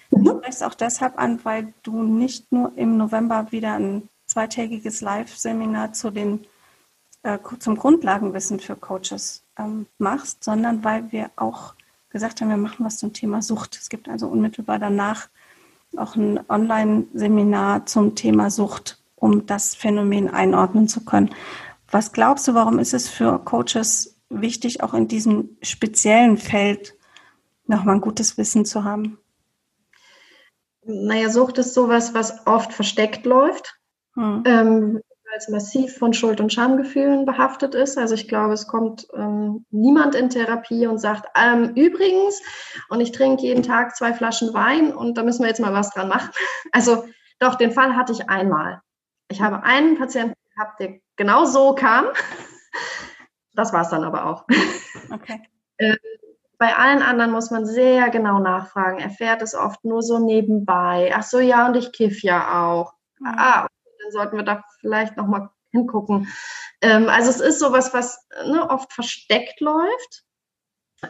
[0.09, 0.23] Mhm.
[0.23, 5.01] Ich spreche es auch deshalb an, weil du nicht nur im November wieder ein zweitägiges
[5.01, 6.45] Live-Seminar zu den
[7.21, 11.75] äh, zum Grundlagenwissen für Coaches ähm, machst, sondern weil wir auch
[12.09, 13.77] gesagt haben, wir machen was zum Thema Sucht.
[13.79, 15.29] Es gibt also unmittelbar danach
[15.95, 21.33] auch ein Online-Seminar zum Thema Sucht um das Phänomen einordnen zu können.
[21.89, 26.93] Was glaubst du, warum ist es für Coaches wichtig, auch in diesem speziellen Feld
[27.65, 29.17] nochmal ein gutes Wissen zu haben?
[30.83, 33.79] Naja, Sucht ist sowas, was oft versteckt läuft,
[34.15, 34.43] hm.
[34.45, 37.97] ähm, weil es massiv von Schuld- und Schamgefühlen behaftet ist.
[37.97, 42.41] Also ich glaube, es kommt ähm, niemand in Therapie und sagt, ähm, übrigens,
[42.89, 45.91] und ich trinke jeden Tag zwei Flaschen Wein und da müssen wir jetzt mal was
[45.91, 46.31] dran machen.
[46.73, 47.05] Also
[47.39, 48.82] doch, den Fall hatte ich einmal.
[49.33, 52.05] Ich habe einen Patienten gehabt, der genau so kam.
[53.55, 54.45] Das war es dann aber auch.
[55.11, 55.41] Okay.
[55.79, 55.97] Ähm,
[56.59, 58.99] bei allen anderen muss man sehr genau nachfragen.
[58.99, 61.11] Er fährt es oft nur so nebenbei.
[61.15, 62.93] Ach so, ja, und ich kiff ja auch.
[63.19, 63.27] Mhm.
[63.27, 63.67] Ah,
[64.01, 66.27] dann sollten wir da vielleicht noch mal hingucken.
[66.81, 70.25] Ähm, also es ist sowas, was ne, oft versteckt läuft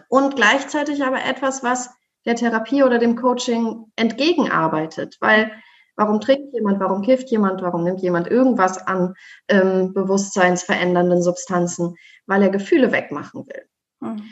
[0.07, 1.89] und gleichzeitig aber etwas, was
[2.25, 5.51] der Therapie oder dem Coaching entgegenarbeitet, weil
[5.95, 9.13] Warum trinkt jemand, warum kifft jemand, warum nimmt jemand irgendwas an
[9.47, 11.95] ähm, bewusstseinsverändernden Substanzen?
[12.25, 13.63] Weil er Gefühle wegmachen will.
[13.99, 14.23] Mhm.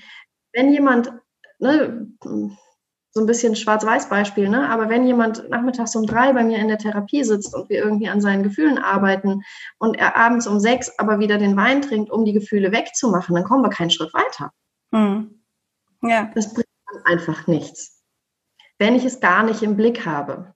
[0.53, 1.13] Wenn jemand,
[1.59, 2.07] ne,
[3.13, 4.69] so ein bisschen Schwarz-Weiß-Beispiel, ne?
[4.69, 8.07] aber wenn jemand nachmittags um drei bei mir in der Therapie sitzt und wir irgendwie
[8.07, 9.43] an seinen Gefühlen arbeiten
[9.79, 13.43] und er abends um sechs aber wieder den Wein trinkt, um die Gefühle wegzumachen, dann
[13.43, 14.51] kommen wir keinen Schritt weiter.
[14.91, 15.43] Mhm.
[16.01, 16.31] Ja.
[16.35, 16.67] Das bringt
[17.03, 18.01] einfach nichts.
[18.79, 20.53] Wenn ich es gar nicht im Blick habe.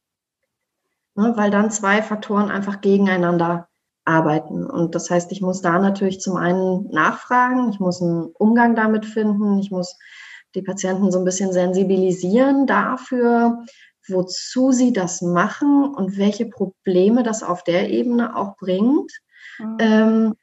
[1.16, 3.68] Ne, weil dann zwei Faktoren einfach gegeneinander
[4.06, 4.66] arbeiten.
[4.66, 9.06] Und das heißt, ich muss da natürlich zum einen nachfragen, ich muss einen Umgang damit
[9.06, 9.98] finden, ich muss
[10.54, 13.64] die Patienten so ein bisschen sensibilisieren dafür,
[14.08, 19.12] wozu sie das machen und welche Probleme das auf der Ebene auch bringt.
[19.58, 19.78] Mhm.
[19.80, 20.34] Ähm,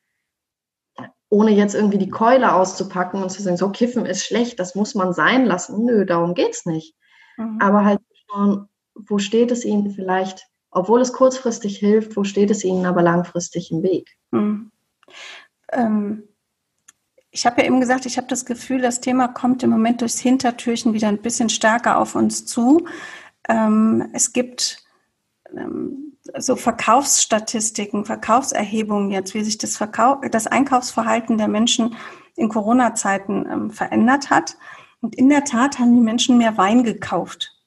[1.28, 4.94] ohne jetzt irgendwie die Keule auszupacken und zu sagen, so Kiffen ist schlecht, das muss
[4.94, 5.84] man sein lassen.
[5.86, 6.94] Nö, darum geht's nicht.
[7.38, 7.58] Mhm.
[7.58, 12.64] Aber halt schauen, wo steht es Ihnen vielleicht obwohl es kurzfristig hilft, wo steht es
[12.64, 14.16] Ihnen aber langfristig im Weg?
[14.32, 14.72] Hm.
[15.70, 16.24] Ähm,
[17.30, 20.18] ich habe ja eben gesagt, ich habe das Gefühl, das Thema kommt im Moment durchs
[20.18, 22.86] Hintertürchen wieder ein bisschen stärker auf uns zu.
[23.48, 24.82] Ähm, es gibt
[25.54, 31.96] ähm, so Verkaufsstatistiken, Verkaufserhebungen jetzt, wie sich das, Verkauf, das Einkaufsverhalten der Menschen
[32.36, 34.56] in Corona-Zeiten ähm, verändert hat.
[35.02, 37.58] Und in der Tat haben die Menschen mehr Wein gekauft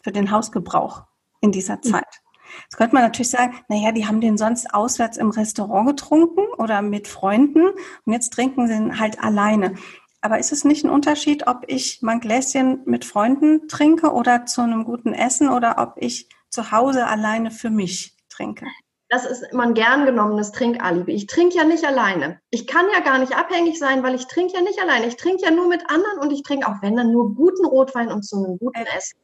[0.00, 1.04] für den Hausgebrauch
[1.40, 2.22] in dieser Zeit.
[2.64, 6.82] Jetzt könnte man natürlich sagen, naja, die haben den sonst auswärts im Restaurant getrunken oder
[6.82, 7.66] mit Freunden
[8.04, 9.74] und jetzt trinken sie ihn halt alleine.
[10.20, 14.62] Aber ist es nicht ein Unterschied, ob ich mein Gläschen mit Freunden trinke oder zu
[14.62, 18.66] einem guten Essen oder ob ich zu Hause alleine für mich trinke?
[19.08, 21.12] Das ist immer ein gern genommenes Trinkalibi.
[21.12, 22.40] Ich trinke ja nicht alleine.
[22.50, 25.06] Ich kann ja gar nicht abhängig sein, weil ich trinke ja nicht alleine.
[25.06, 28.10] Ich trinke ja nur mit anderen und ich trinke auch, wenn dann nur guten Rotwein
[28.10, 29.16] und zu einem guten Essen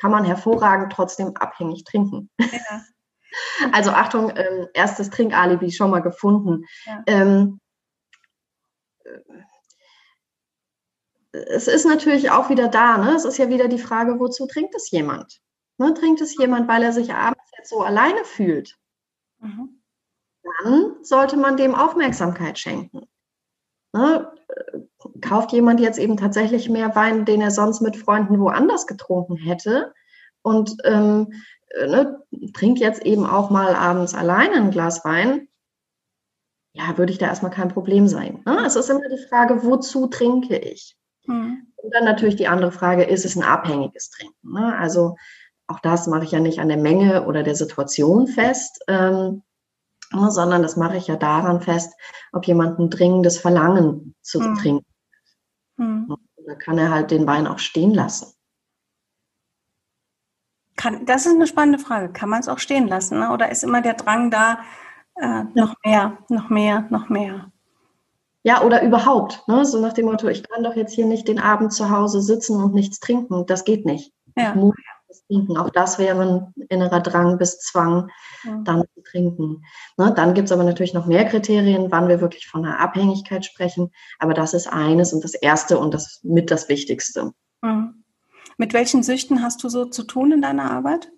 [0.00, 2.30] kann man hervorragend trotzdem abhängig trinken.
[2.38, 2.48] Ja.
[3.70, 6.64] Also Achtung, ähm, erstes Trinkalibi schon mal gefunden.
[6.86, 7.02] Ja.
[7.06, 7.60] Ähm,
[11.32, 13.14] es ist natürlich auch wieder da, ne?
[13.14, 15.40] Es ist ja wieder die Frage, wozu trinkt es jemand?
[15.78, 15.92] Ne?
[15.94, 18.78] Trinkt es jemand, weil er sich abends jetzt so alleine fühlt?
[19.40, 19.82] Mhm.
[20.42, 23.06] Dann sollte man dem Aufmerksamkeit schenken.
[23.92, 24.30] Ne?
[25.20, 29.92] Kauft jemand jetzt eben tatsächlich mehr Wein, den er sonst mit Freunden woanders getrunken hätte
[30.42, 31.32] und ähm,
[31.70, 32.22] äh, ne,
[32.54, 35.48] trinkt jetzt eben auch mal abends alleine ein Glas Wein,
[36.72, 38.42] ja, würde ich da erstmal kein Problem sein.
[38.44, 38.62] Ne?
[38.66, 40.96] Es ist immer die Frage, wozu trinke ich?
[41.26, 41.72] Mhm.
[41.76, 44.52] Und dann natürlich die andere Frage, ist es ein abhängiges Trinken?
[44.52, 44.76] Ne?
[44.76, 45.16] Also
[45.66, 49.42] auch das mache ich ja nicht an der Menge oder der Situation fest, ähm,
[50.10, 51.94] sondern das mache ich ja daran fest,
[52.32, 54.54] ob jemand ein dringendes Verlangen zu mhm.
[54.56, 54.86] trinken.
[55.76, 56.16] Mhm.
[56.46, 58.32] Da kann er halt den Wein auch stehen lassen.
[60.76, 62.12] Kann, das ist eine spannende Frage.
[62.12, 63.18] Kann man es auch stehen lassen?
[63.18, 63.32] Ne?
[63.32, 64.60] Oder ist immer der Drang da,
[65.16, 67.50] äh, noch mehr, noch mehr, noch mehr?
[68.42, 69.42] Ja, oder überhaupt.
[69.48, 69.64] Ne?
[69.64, 72.62] So nach dem Motto, ich kann doch jetzt hier nicht den Abend zu Hause sitzen
[72.62, 73.44] und nichts trinken.
[73.46, 74.12] Das geht nicht.
[74.36, 74.50] Ja.
[74.50, 74.74] Ich muss
[75.26, 75.56] trinken.
[75.56, 78.10] Auch das wäre ein innerer Drang bis Zwang,
[78.44, 78.60] ja.
[78.64, 79.64] dann zu trinken.
[79.96, 83.44] Ne, dann gibt es aber natürlich noch mehr Kriterien, wann wir wirklich von einer Abhängigkeit
[83.44, 83.90] sprechen.
[84.18, 87.32] Aber das ist eines und das erste und das mit das Wichtigste.
[87.62, 88.04] Mhm.
[88.58, 91.10] Mit welchen Süchten hast du so zu tun in deiner Arbeit?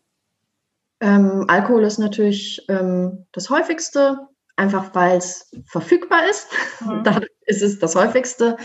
[1.00, 6.48] Ähm, Alkohol ist natürlich ähm, das häufigste, einfach weil es verfügbar ist.
[6.80, 7.02] Mhm.
[7.04, 8.56] da ist es das häufigste.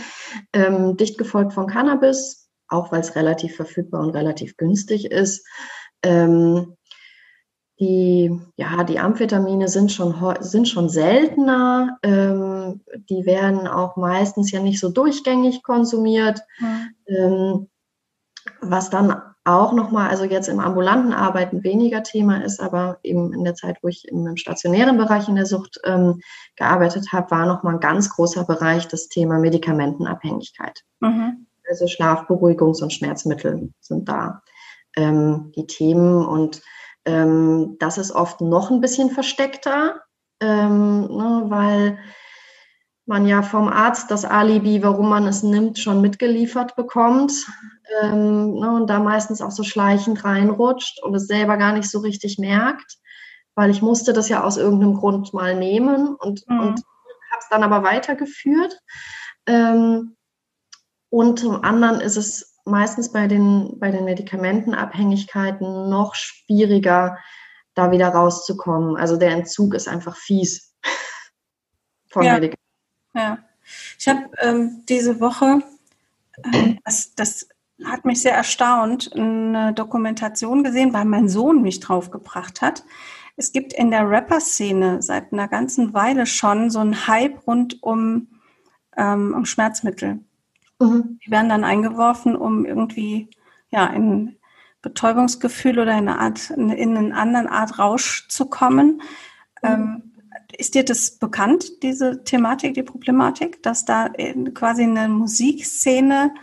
[0.51, 5.45] Ähm, dicht gefolgt von Cannabis, auch weil es relativ verfügbar und relativ günstig ist.
[6.03, 6.76] Ähm,
[7.80, 11.97] die, ja, die Amphetamine sind schon, sind schon seltener.
[12.03, 16.39] Ähm, die werden auch meistens ja nicht so durchgängig konsumiert.
[16.59, 16.89] Mhm.
[17.07, 17.70] Ähm,
[18.61, 23.43] was dann auch nochmal, also jetzt im ambulanten Arbeiten weniger Thema ist, aber eben in
[23.43, 26.22] der Zeit, wo ich im, stationären Bereich in der Sucht ähm,
[26.55, 30.84] gearbeitet habe, war nochmal ein ganz großer Bereich das Thema Medikamentenabhängigkeit.
[31.01, 31.47] Mhm.
[31.74, 34.43] Also Schlafberuhigungs- und Schmerzmittel sind da
[34.95, 36.24] ähm, die Themen.
[36.24, 36.61] Und
[37.05, 40.01] ähm, das ist oft noch ein bisschen versteckter,
[40.39, 41.97] ähm, ne, weil
[43.07, 47.34] man ja vom Arzt das Alibi, warum man es nimmt, schon mitgeliefert bekommt
[48.03, 52.01] ähm, ne, und da meistens auch so schleichend reinrutscht und es selber gar nicht so
[52.01, 52.99] richtig merkt,
[53.55, 56.59] weil ich musste das ja aus irgendeinem Grund mal nehmen und, mhm.
[56.59, 56.80] und
[57.32, 58.80] habe es dann aber weitergeführt.
[59.47, 60.15] Ähm,
[61.14, 67.20] und zum anderen ist es meistens bei den, bei den Medikamentenabhängigkeiten noch schwieriger,
[67.76, 68.97] da wieder rauszukommen.
[68.97, 70.74] Also der Entzug ist einfach fies
[72.07, 72.34] von ja.
[72.34, 72.57] Medikamenten.
[73.14, 73.38] Ja,
[73.99, 75.61] ich habe ähm, diese Woche,
[76.51, 77.47] ähm, das, das
[77.86, 82.86] hat mich sehr erstaunt, eine Dokumentation gesehen, weil mein Sohn mich draufgebracht hat.
[83.36, 88.30] Es gibt in der Rapper-Szene seit einer ganzen Weile schon so einen Hype rund um,
[88.97, 90.20] ähm, um Schmerzmittel.
[90.84, 91.19] Mhm.
[91.25, 93.29] Die werden dann eingeworfen, um irgendwie
[93.69, 94.38] ja, in
[94.81, 99.01] Betäubungsgefühl oder in eine Art, in eine andere Art Rausch zu kommen.
[99.61, 99.69] Mhm.
[99.69, 100.13] Ähm,
[100.57, 104.09] ist dir das bekannt, diese Thematik, die Problematik, dass da
[104.53, 106.34] quasi eine Musikszene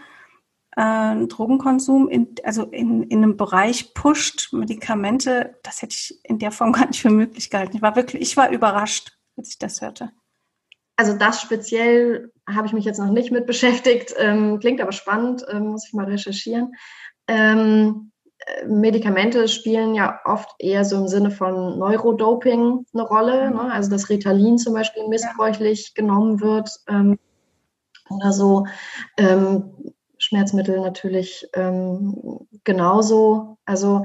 [0.77, 6.51] äh, Drogenkonsum in, also in, in einem Bereich pusht, Medikamente, das hätte ich in der
[6.51, 7.77] Form gar nicht für möglich gehalten.
[7.77, 10.11] Ich war wirklich, ich war überrascht, als ich das hörte.
[10.97, 15.45] Also das speziell habe ich mich jetzt noch nicht mit beschäftigt, ähm, klingt aber spannend,
[15.51, 16.73] ähm, muss ich mal recherchieren.
[17.29, 18.11] Ähm,
[18.67, 23.51] Medikamente spielen ja oft eher so im Sinne von Neurodoping eine Rolle.
[23.51, 23.57] Mhm.
[23.57, 23.73] Ne?
[23.73, 27.19] Also dass Ritalin zum Beispiel missbräuchlich genommen wird ähm,
[28.09, 28.67] oder so.
[29.17, 33.59] Ähm, Schmerzmittel natürlich ähm, genauso.
[33.65, 34.05] Also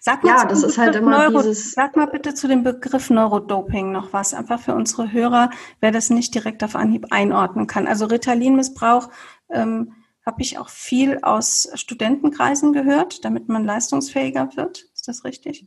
[0.00, 1.72] Sag mal ja, das ist halt immer Neuro dieses.
[1.72, 6.10] Sag mal bitte zu dem Begriff Neurodoping noch was, einfach für unsere Hörer, wer das
[6.10, 7.86] nicht direkt auf Anhieb einordnen kann.
[7.86, 9.08] Also Ritalinmissbrauch
[9.50, 9.92] ähm,
[10.24, 14.86] habe ich auch viel aus Studentenkreisen gehört, damit man leistungsfähiger wird.
[14.94, 15.66] Ist das richtig?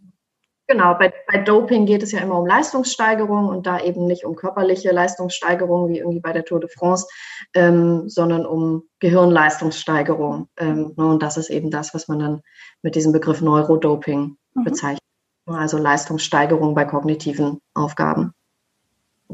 [0.69, 4.35] Genau, bei, bei Doping geht es ja immer um Leistungssteigerung und da eben nicht um
[4.35, 7.07] körperliche Leistungssteigerung wie irgendwie bei der Tour de France,
[7.53, 10.49] ähm, sondern um Gehirnleistungssteigerung.
[10.57, 12.41] Ähm, ne, und das ist eben das, was man dann
[12.81, 14.63] mit diesem Begriff Neurodoping mhm.
[14.65, 15.01] bezeichnet.
[15.45, 18.33] Also Leistungssteigerung bei kognitiven Aufgaben,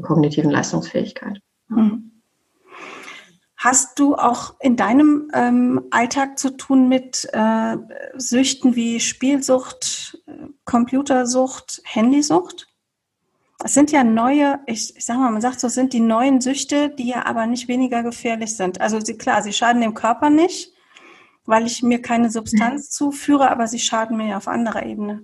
[0.00, 1.40] kognitiven Leistungsfähigkeit.
[1.66, 2.13] Mhm.
[3.64, 7.78] Hast du auch in deinem ähm, Alltag zu tun mit äh,
[8.14, 10.22] Süchten wie Spielsucht,
[10.66, 12.66] Computersucht, Handysucht?
[13.58, 16.90] Das sind ja neue, ich, ich sag mal, man sagt so, sind die neuen Süchte,
[16.90, 18.82] die ja aber nicht weniger gefährlich sind.
[18.82, 20.74] Also sie, klar, sie schaden dem Körper nicht,
[21.46, 22.90] weil ich mir keine Substanz mhm.
[22.90, 25.22] zuführe, aber sie schaden mir ja auf anderer Ebene.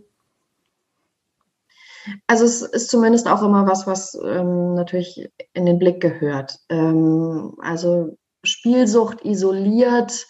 [2.26, 6.58] Also es ist zumindest auch immer was, was ähm, natürlich in den Blick gehört.
[6.70, 10.26] Ähm, also Spielsucht isoliert,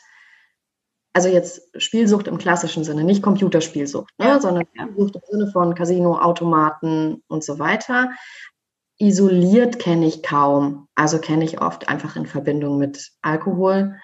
[1.12, 4.40] also jetzt Spielsucht im klassischen Sinne, nicht Computerspielsucht, ne, ja.
[4.40, 8.10] sondern Spielsucht im Sinne von Casino, Automaten und so weiter.
[8.98, 10.88] Isoliert kenne ich kaum.
[10.94, 13.96] Also kenne ich oft einfach in Verbindung mit Alkohol.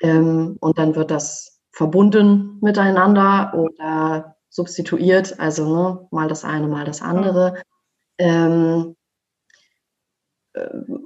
[0.00, 6.84] Ähm, und dann wird das verbunden miteinander oder substituiert, also ne, mal das eine, mal
[6.84, 7.62] das andere.
[8.18, 8.99] Ähm, äh,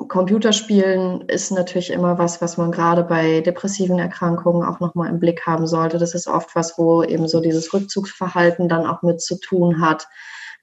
[0.08, 5.46] Computerspielen ist natürlich immer was, was man gerade bei depressiven Erkrankungen auch nochmal im Blick
[5.46, 5.98] haben sollte.
[5.98, 10.08] Das ist oft was, wo eben so dieses Rückzugsverhalten dann auch mit zu tun hat.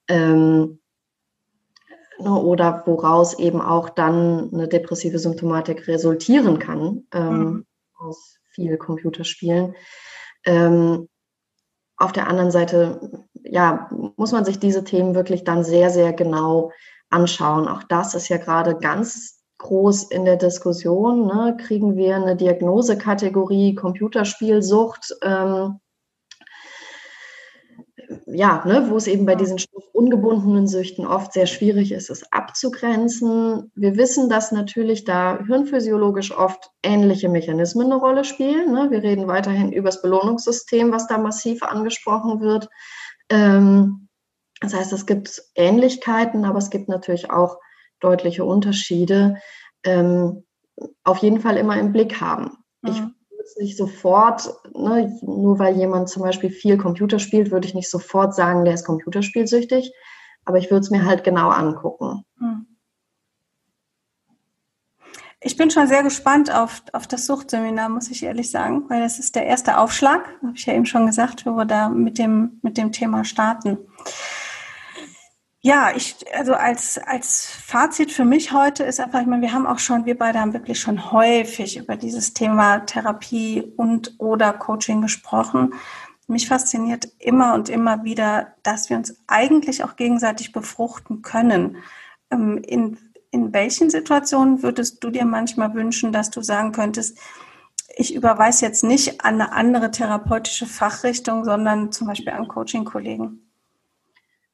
[0.07, 0.79] Ähm,
[2.19, 7.65] ne, oder woraus eben auch dann eine depressive Symptomatik resultieren kann ähm, mhm.
[7.99, 9.75] aus viel Computerspielen.
[10.43, 11.07] Ähm,
[11.97, 16.71] auf der anderen Seite, ja, muss man sich diese Themen wirklich dann sehr, sehr genau
[17.11, 17.67] anschauen.
[17.67, 21.27] Auch das ist ja gerade ganz groß in der Diskussion.
[21.27, 21.57] Ne?
[21.59, 25.15] Kriegen wir eine Diagnosekategorie Computerspielsucht?
[25.21, 25.79] Ähm,
[28.25, 29.57] ja, ne, wo es eben bei diesen
[29.93, 33.71] ungebundenen Süchten oft sehr schwierig ist, es abzugrenzen.
[33.75, 38.73] Wir wissen, dass natürlich da hirnphysiologisch oft ähnliche Mechanismen eine Rolle spielen.
[38.73, 38.91] Ne?
[38.91, 42.67] Wir reden weiterhin über das Belohnungssystem, was da massiv angesprochen wird.
[43.29, 44.09] Ähm,
[44.61, 47.57] das heißt, es gibt Ähnlichkeiten, aber es gibt natürlich auch
[47.99, 49.37] deutliche Unterschiede.
[49.83, 50.43] Ähm,
[51.03, 52.57] auf jeden Fall immer im Blick haben.
[52.81, 52.89] Mhm.
[52.89, 57.67] Ich würde es nicht sofort, ne, nur weil jemand zum Beispiel viel Computer spielt, würde
[57.67, 59.91] ich nicht sofort sagen, der ist computerspielsüchtig,
[60.45, 62.23] aber ich würde es mir halt genau angucken.
[62.39, 62.67] Mhm.
[65.43, 69.17] Ich bin schon sehr gespannt auf, auf das Suchtseminar, muss ich ehrlich sagen, weil das
[69.17, 72.59] ist der erste Aufschlag, habe ich ja eben schon gesagt, wo wir da mit dem,
[72.61, 73.79] mit dem Thema starten.
[75.63, 79.67] Ja, ich, also als, als Fazit für mich heute ist einfach, ich meine, wir haben
[79.67, 85.01] auch schon, wir beide haben wirklich schon häufig über dieses Thema Therapie und oder Coaching
[85.03, 85.75] gesprochen.
[86.27, 91.77] Mich fasziniert immer und immer wieder, dass wir uns eigentlich auch gegenseitig befruchten können.
[92.31, 92.97] Ähm, in,
[93.29, 97.19] in welchen Situationen würdest du dir manchmal wünschen, dass du sagen könntest,
[97.95, 103.50] ich überweise jetzt nicht an eine andere therapeutische Fachrichtung, sondern zum Beispiel an Coaching-Kollegen?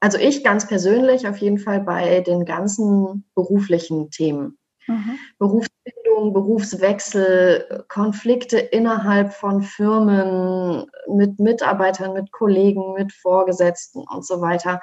[0.00, 4.58] Also ich ganz persönlich auf jeden Fall bei den ganzen beruflichen Themen.
[4.86, 5.18] Mhm.
[5.38, 14.80] Berufsbildung, Berufswechsel, Konflikte innerhalb von Firmen, mit Mitarbeitern, mit Kollegen, mit Vorgesetzten und so weiter,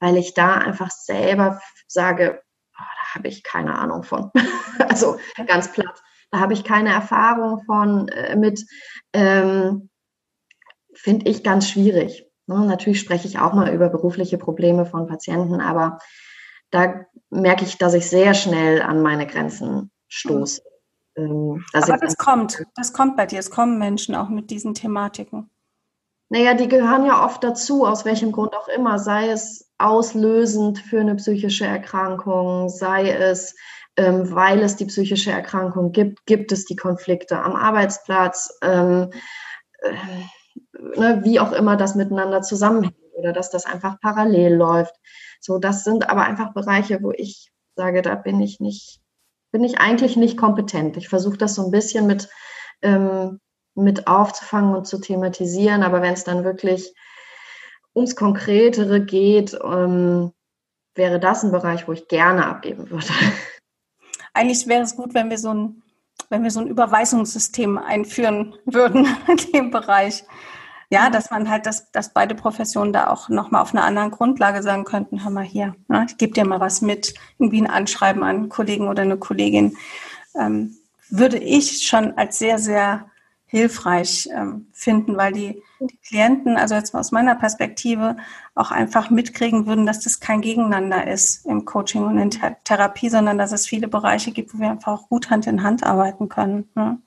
[0.00, 2.40] weil ich da einfach selber sage,
[2.78, 4.30] oh, da habe ich keine Ahnung von.
[4.88, 6.02] also ganz platt.
[6.30, 8.64] Da habe ich keine Erfahrung von äh, mit.
[9.12, 9.88] Ähm,
[10.94, 12.27] Finde ich ganz schwierig.
[12.48, 15.98] Ne, natürlich spreche ich auch mal über berufliche Probleme von Patienten, aber
[16.70, 20.62] da merke ich, dass ich sehr schnell an meine Grenzen stoße.
[21.16, 23.38] Ähm, aber das kommt, das kommt bei dir.
[23.38, 25.50] Es kommen Menschen auch mit diesen Thematiken.
[26.30, 31.00] Naja, die gehören ja oft dazu, aus welchem Grund auch immer, sei es auslösend für
[31.00, 33.54] eine psychische Erkrankung, sei es
[33.98, 39.10] ähm, weil es die psychische Erkrankung gibt, gibt es die Konflikte am Arbeitsplatz, ähm,
[39.80, 39.94] äh,
[40.96, 44.94] ne, wie auch immer das miteinander zusammenhängt oder dass das einfach parallel läuft.
[45.40, 49.00] So, das sind aber einfach Bereiche, wo ich sage, da bin ich nicht,
[49.52, 50.96] bin ich eigentlich nicht kompetent.
[50.96, 52.28] Ich versuche das so ein bisschen mit,
[52.82, 53.40] ähm,
[53.74, 56.94] mit aufzufangen und zu thematisieren, aber wenn es dann wirklich
[57.94, 60.32] ums Konkretere geht, ähm,
[60.94, 63.06] wäre das ein Bereich, wo ich gerne abgeben würde.
[64.34, 65.82] Eigentlich wäre es gut, wenn wir so ein,
[66.28, 70.24] wenn wir so ein Überweisungssystem einführen würden in dem Bereich.
[70.90, 74.62] Ja, dass man halt, dass, dass beide Professionen da auch nochmal auf einer anderen Grundlage
[74.62, 78.22] sagen könnten, hör mal hier, ne, ich gebe dir mal was mit, irgendwie ein Anschreiben
[78.22, 79.76] an einen Kollegen oder eine Kollegin,
[80.34, 80.78] ähm,
[81.10, 83.10] würde ich schon als sehr, sehr
[83.48, 88.16] hilfreich ähm, finden, weil die, die Klienten, also jetzt aus meiner Perspektive,
[88.54, 93.08] auch einfach mitkriegen würden, dass das kein Gegeneinander ist im Coaching und in Th Therapie,
[93.08, 96.28] sondern dass es viele Bereiche gibt, wo wir einfach auch gut Hand in Hand arbeiten
[96.28, 96.68] können.
[96.74, 96.98] Ne?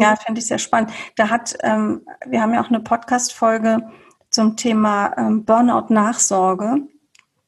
[0.00, 0.90] Ja, finde ich sehr spannend.
[1.16, 3.90] Da hat, ähm, wir haben ja auch eine Podcast-Folge
[4.30, 6.78] zum Thema ähm, Burnout-Nachsorge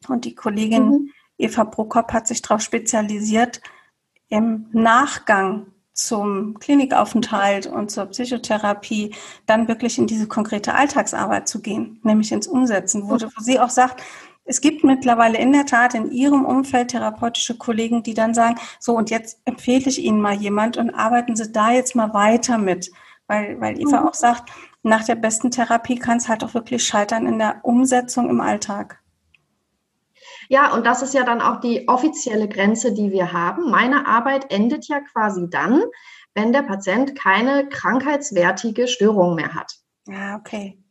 [0.09, 1.11] und die Kollegin mhm.
[1.39, 3.61] Eva Prokop hat sich darauf spezialisiert,
[4.29, 9.15] im Nachgang zum Klinikaufenthalt und zur Psychotherapie
[9.47, 13.71] dann wirklich in diese konkrete Alltagsarbeit zu gehen, nämlich ins Umsetzen, wo, wo sie auch
[13.71, 14.03] sagt,
[14.45, 18.95] es gibt mittlerweile in der Tat in Ihrem Umfeld therapeutische Kollegen, die dann sagen, so
[18.97, 22.91] und jetzt empfehle ich Ihnen mal jemand und arbeiten Sie da jetzt mal weiter mit.
[23.27, 24.09] Weil, weil Eva mhm.
[24.09, 24.51] auch sagt,
[24.83, 29.01] nach der besten Therapie kann es halt auch wirklich scheitern in der Umsetzung im Alltag.
[30.49, 33.71] Ja, und das ist ja dann auch die offizielle Grenze, die wir haben.
[33.71, 35.83] Meine Arbeit endet ja quasi dann,
[36.35, 39.73] wenn der Patient keine krankheitswertige Störung mehr hat.
[40.07, 40.83] Ja, okay.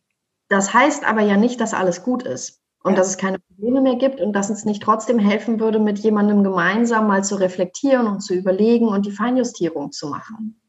[0.49, 2.97] Das heißt aber ja nicht, dass alles gut ist und ja.
[2.97, 6.43] dass es keine Probleme mehr gibt und dass es nicht trotzdem helfen würde, mit jemandem
[6.43, 10.59] gemeinsam mal zu reflektieren und zu überlegen und die Feinjustierung zu machen.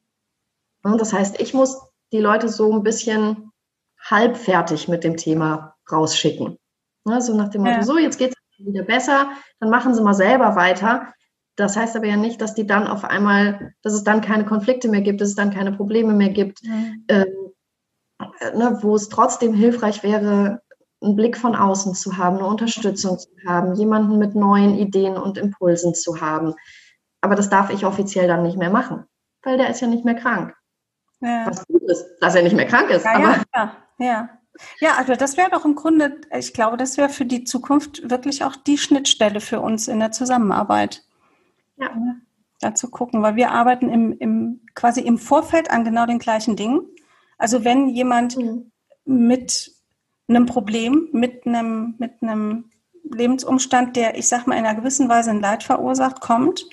[0.83, 1.81] Und das heißt, ich muss
[2.13, 3.51] die Leute so ein bisschen
[4.01, 6.59] halbfertig mit dem Thema rausschicken.
[7.05, 7.83] Also nach dem Motto, ja.
[7.83, 9.31] so, jetzt geht es wieder besser,
[9.61, 11.13] dann machen sie mal selber weiter.
[11.57, 14.89] Das heißt aber ja nicht, dass die dann auf einmal, dass es dann keine Konflikte
[14.89, 17.05] mehr gibt, dass es dann keine Probleme mehr gibt, mhm.
[17.09, 17.27] ähm,
[18.55, 20.61] ne, wo es trotzdem hilfreich wäre,
[21.05, 25.39] einen Blick von außen zu haben, eine Unterstützung zu haben, jemanden mit neuen Ideen und
[25.39, 26.55] Impulsen zu haben.
[27.21, 29.05] Aber das darf ich offiziell dann nicht mehr machen,
[29.43, 30.55] weil der ist ja nicht mehr krank.
[31.21, 31.47] Ja.
[31.47, 33.05] Was gut ist, dass er nicht mehr krank ist.
[33.05, 34.29] Ja, aber ja, ja.
[34.81, 38.45] ja, also das wäre doch im Grunde, ich glaube, das wäre für die Zukunft wirklich
[38.45, 41.03] auch die Schnittstelle für uns in der Zusammenarbeit.
[41.77, 41.91] Ja.
[42.61, 46.57] Da zu gucken, weil wir arbeiten im, im, quasi im Vorfeld an genau den gleichen
[46.57, 46.83] Dingen.
[47.39, 48.71] Also wenn jemand mhm.
[49.05, 49.74] mit
[50.29, 52.71] einem Problem, mit einem, mit einem
[53.05, 56.67] Lebensumstand, der, ich sag mal, in einer gewissen Weise ein Leid verursacht, kommt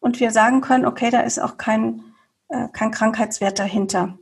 [0.00, 2.02] und wir sagen können, okay, da ist auch kein,
[2.48, 4.18] äh, kein Krankheitswert dahinter,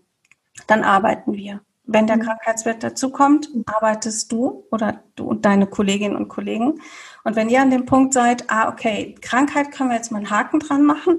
[0.67, 1.61] dann arbeiten wir.
[1.85, 2.23] Wenn der mhm.
[2.23, 6.81] Krankheitswert dazu kommt, arbeitest du oder du und deine Kolleginnen und Kollegen.
[7.25, 10.31] Und wenn ihr an dem Punkt seid, ah, okay, Krankheit können wir jetzt mal einen
[10.31, 11.19] Haken dran machen,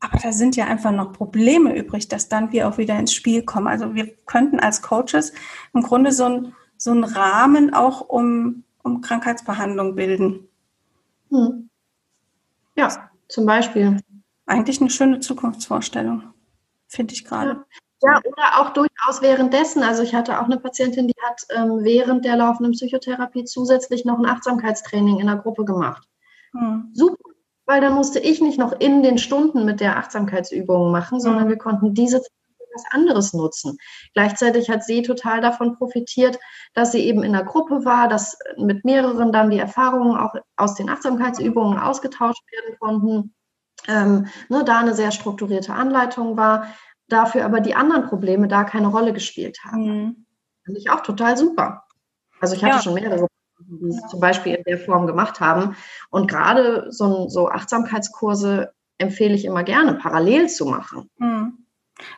[0.00, 3.42] aber da sind ja einfach noch Probleme übrig, dass dann wir auch wieder ins Spiel
[3.42, 3.68] kommen.
[3.68, 5.32] Also wir könnten als Coaches
[5.74, 10.48] im Grunde so ein so einen Rahmen auch um, um Krankheitsbehandlung bilden.
[11.30, 11.70] Hm.
[12.74, 13.98] Ja, zum Beispiel.
[14.46, 16.24] Eigentlich eine schöne Zukunftsvorstellung,
[16.88, 17.64] finde ich gerade.
[18.02, 18.14] Ja.
[18.14, 18.20] ja.
[18.24, 19.84] oder auch durchaus währenddessen.
[19.84, 24.18] Also ich hatte auch eine Patientin, die hat ähm, während der laufenden Psychotherapie zusätzlich noch
[24.18, 26.08] ein Achtsamkeitstraining in der Gruppe gemacht.
[26.50, 26.90] Hm.
[26.94, 27.30] Super,
[27.64, 31.50] weil dann musste ich nicht noch in den Stunden mit der Achtsamkeitsübung machen, sondern hm.
[31.50, 32.22] wir konnten diese
[32.74, 33.78] was anderes nutzen.
[34.14, 36.38] Gleichzeitig hat sie total davon profitiert,
[36.74, 40.74] dass sie eben in der Gruppe war, dass mit mehreren dann die Erfahrungen auch aus
[40.74, 43.34] den Achtsamkeitsübungen ausgetauscht werden konnten.
[43.88, 46.68] Ähm, ne, da eine sehr strukturierte Anleitung war,
[47.08, 49.84] dafür aber die anderen Probleme da keine Rolle gespielt haben.
[49.84, 50.26] Mhm.
[50.64, 51.84] Fand ich auch total super.
[52.40, 52.82] Also ich hatte ja.
[52.82, 53.26] schon mehrere,
[53.60, 55.76] die es zum Beispiel in der Form gemacht haben.
[56.10, 61.10] Und gerade so, so Achtsamkeitskurse empfehle ich immer gerne, parallel zu machen.
[61.18, 61.61] Mhm.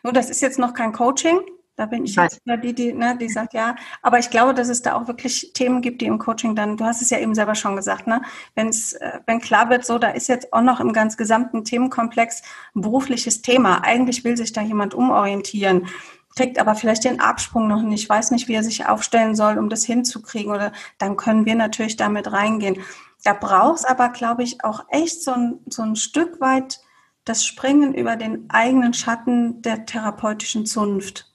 [0.02, 1.40] Nur das ist jetzt noch kein Coaching.
[1.76, 3.74] Da bin ich jetzt die, die, ne, die sagt ja.
[4.00, 6.84] Aber ich glaube, dass es da auch wirklich Themen gibt, die im Coaching dann, du
[6.84, 8.22] hast es ja eben selber schon gesagt, ne,
[8.54, 12.42] wenn's, äh, wenn klar wird, so, da ist jetzt auch noch im ganz gesamten Themenkomplex
[12.76, 13.82] ein berufliches Thema.
[13.82, 15.88] Eigentlich will sich da jemand umorientieren,
[16.36, 19.68] kriegt aber vielleicht den Absprung noch nicht, weiß nicht, wie er sich aufstellen soll, um
[19.68, 20.52] das hinzukriegen.
[20.52, 22.78] Oder dann können wir natürlich damit reingehen.
[23.24, 26.80] Da braucht es aber, glaube ich, auch echt so ein, so ein Stück weit
[27.24, 31.32] das Springen über den eigenen Schatten der therapeutischen Zunft.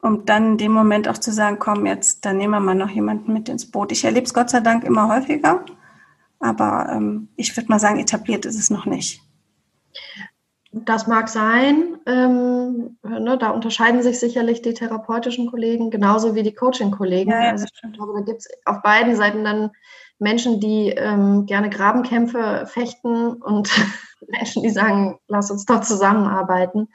[0.00, 2.90] Um dann in dem Moment auch zu sagen, komm, jetzt, dann nehmen wir mal noch
[2.90, 3.90] jemanden mit ins Boot.
[3.90, 5.64] Ich erlebe es Gott sei Dank immer häufiger.
[6.38, 9.20] Aber ähm, ich würde mal sagen, etabliert ist es noch nicht.
[10.70, 11.98] Das mag sein.
[12.06, 17.30] Ähm, ne, da unterscheiden sich sicherlich die therapeutischen Kollegen genauso wie die Coaching-Kollegen.
[17.30, 19.70] Ja, ja, also ich glaube, da gibt es auf beiden Seiten dann
[20.18, 23.70] Menschen, die ähm, gerne Grabenkämpfe fechten und
[24.26, 26.88] Menschen, die sagen, lass uns doch zusammenarbeiten.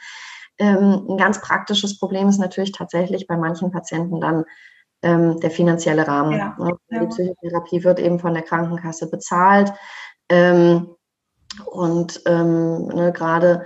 [0.59, 4.45] Ähm, ein ganz praktisches Problem ist natürlich tatsächlich bei manchen Patienten dann
[5.01, 6.38] ähm, der finanzielle Rahmen.
[6.38, 6.71] Ja, ne?
[6.91, 9.71] Die Psychotherapie wird eben von der Krankenkasse bezahlt.
[10.30, 10.95] Ähm,
[11.65, 13.65] und ähm, ne, gerade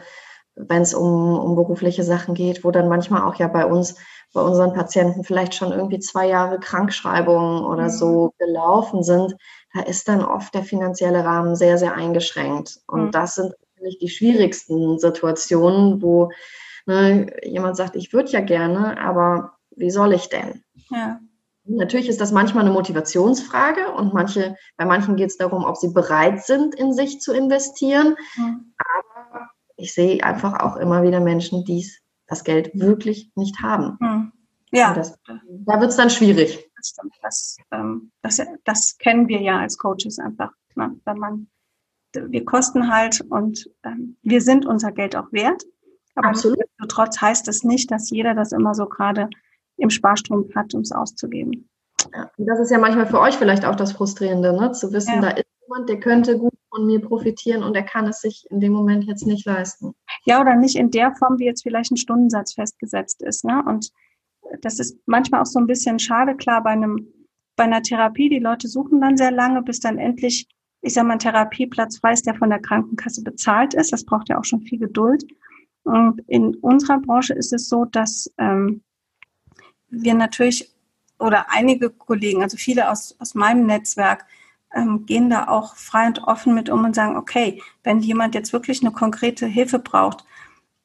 [0.57, 3.95] wenn es um, um berufliche Sachen geht, wo dann manchmal auch ja bei uns,
[4.33, 7.89] bei unseren Patienten vielleicht schon irgendwie zwei Jahre Krankschreibungen oder mhm.
[7.89, 9.35] so gelaufen sind,
[9.73, 12.79] da ist dann oft der finanzielle Rahmen sehr, sehr eingeschränkt.
[12.87, 13.11] Und mhm.
[13.11, 16.31] das sind natürlich die schwierigsten Situationen, wo
[16.85, 20.63] ne, jemand sagt, ich würde ja gerne, aber wie soll ich denn?
[20.89, 21.19] Ja.
[21.69, 25.89] Natürlich ist das manchmal eine Motivationsfrage und manche, bei manchen geht es darum, ob sie
[25.89, 28.15] bereit sind, in sich zu investieren.
[28.37, 28.73] Mhm.
[29.77, 31.87] Ich sehe einfach auch immer wieder Menschen, die
[32.27, 33.97] das Geld wirklich nicht haben.
[33.99, 34.31] Mhm.
[34.71, 34.93] Ja.
[34.93, 36.69] Das, da wird es dann schwierig.
[36.75, 40.51] Das, das, ähm, das, das, kennen wir ja als Coaches einfach.
[40.75, 40.99] Ne?
[41.05, 41.47] Wenn man,
[42.13, 45.63] wir kosten halt und ähm, wir sind unser Geld auch wert.
[46.15, 46.33] Aber
[46.87, 49.29] trotz heißt es nicht, dass jeder das immer so gerade
[49.77, 51.69] im Sparstrumpf hat, um es auszugeben.
[52.13, 54.71] Ja, das ist ja manchmal für euch vielleicht auch das Frustrierende, ne?
[54.71, 55.21] zu wissen, ja.
[55.21, 58.59] da ist jemand, der könnte gut von mir profitieren und er kann es sich in
[58.59, 59.95] dem Moment jetzt nicht leisten.
[60.25, 63.43] Ja, oder nicht in der Form, wie jetzt vielleicht ein Stundensatz festgesetzt ist.
[63.43, 63.63] Ne?
[63.65, 63.91] Und
[64.61, 67.07] das ist manchmal auch so ein bisschen schade, klar, bei einem,
[67.55, 70.47] bei einer Therapie, die Leute suchen dann sehr lange, bis dann endlich,
[70.81, 73.91] ich sage mal, ein Therapieplatz frei ist, der von der Krankenkasse bezahlt ist.
[73.91, 75.25] Das braucht ja auch schon viel Geduld.
[75.83, 78.83] Und in unserer Branche ist es so, dass ähm,
[79.89, 80.71] wir natürlich
[81.19, 84.25] oder einige Kollegen, also viele aus, aus meinem Netzwerk,
[84.77, 88.53] ähm, gehen da auch frei und offen mit um und sagen, okay, wenn jemand jetzt
[88.53, 90.23] wirklich eine konkrete Hilfe braucht,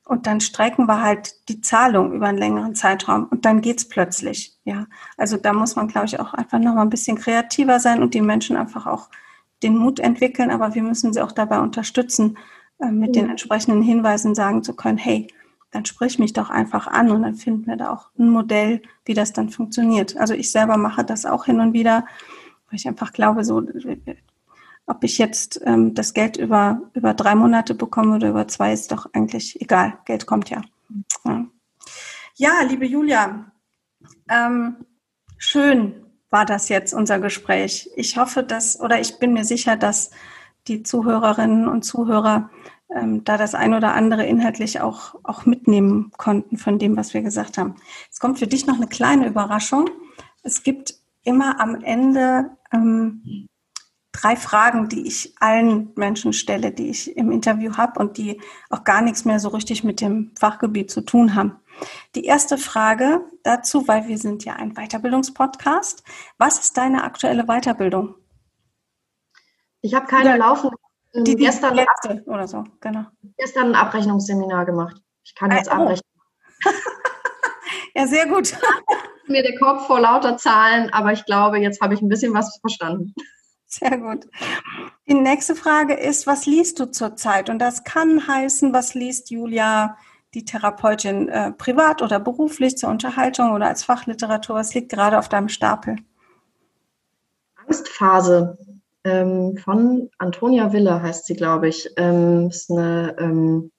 [0.05, 4.59] und dann strecken wir halt die Zahlung über einen längeren Zeitraum und dann geht's plötzlich.
[4.65, 4.87] Ja,
[5.17, 8.13] also da muss man, glaube ich, auch einfach noch mal ein bisschen kreativer sein und
[8.13, 9.09] die Menschen einfach auch
[9.63, 12.37] den Mut entwickeln, aber wir müssen sie auch dabei unterstützen,
[12.81, 15.29] äh, mit den entsprechenden Hinweisen sagen zu können, hey,
[15.71, 19.15] dann sprich mich doch einfach an und dann finden wir da auch ein Modell, wie
[19.15, 20.17] das dann funktioniert.
[20.19, 22.05] Also ich selber mache das auch hin und wieder,
[22.73, 23.63] weil ich einfach glaube, so,
[24.87, 28.91] ob ich jetzt ähm, das Geld über, über drei Monate bekomme oder über zwei, ist
[28.93, 29.99] doch eigentlich egal.
[30.07, 30.63] Geld kommt ja.
[31.27, 31.45] Ja,
[32.35, 33.53] ja liebe Julia,
[34.31, 34.87] ähm,
[35.37, 37.91] schön war das jetzt unser Gespräch.
[37.95, 40.11] Ich hoffe, dass, oder ich bin mir sicher, dass
[40.67, 42.49] die Zuhörerinnen und Zuhörer
[42.89, 47.21] ähm, da das ein oder andere inhaltlich auch, auch mitnehmen konnten von dem, was wir
[47.21, 47.75] gesagt haben.
[48.11, 49.91] Es kommt für dich noch eine kleine Überraschung.
[50.43, 53.49] Es gibt immer am Ende ähm,
[54.13, 58.85] drei Fragen, die ich allen Menschen stelle, die ich im Interview habe und die auch
[58.85, 61.57] gar nichts mehr so richtig mit dem Fachgebiet zu tun haben.
[62.15, 66.05] Die erste Frage dazu, weil wir sind ja ein Weiterbildungspodcast.
[66.39, 68.15] Was ist deine aktuelle Weiterbildung?
[69.81, 70.37] Ich habe keine ja.
[70.37, 70.77] laufende
[71.15, 73.05] die, die gestern letzte oder so, genau.
[73.37, 74.97] Gestern ein Abrechnungsseminar gemacht.
[75.25, 75.75] Ich kann jetzt oh.
[75.75, 76.11] abrechnen.
[77.95, 78.57] ja, sehr gut.
[79.27, 82.59] Mir der Kopf vor lauter Zahlen, aber ich glaube, jetzt habe ich ein bisschen was
[82.61, 83.15] verstanden.
[83.67, 84.27] Sehr gut.
[85.09, 87.49] Die nächste Frage ist, was liest du zurzeit?
[87.49, 89.97] Und das kann heißen, was liest Julia,
[90.35, 94.57] die Therapeutin, äh, privat oder beruflich zur Unterhaltung oder als Fachliteratur?
[94.57, 95.97] Was liegt gerade auf deinem Stapel?
[97.67, 98.59] Angstphase
[99.05, 101.89] ähm, von Antonia Wille heißt sie, glaube ich.
[101.97, 103.73] Ähm, ist eine ähm,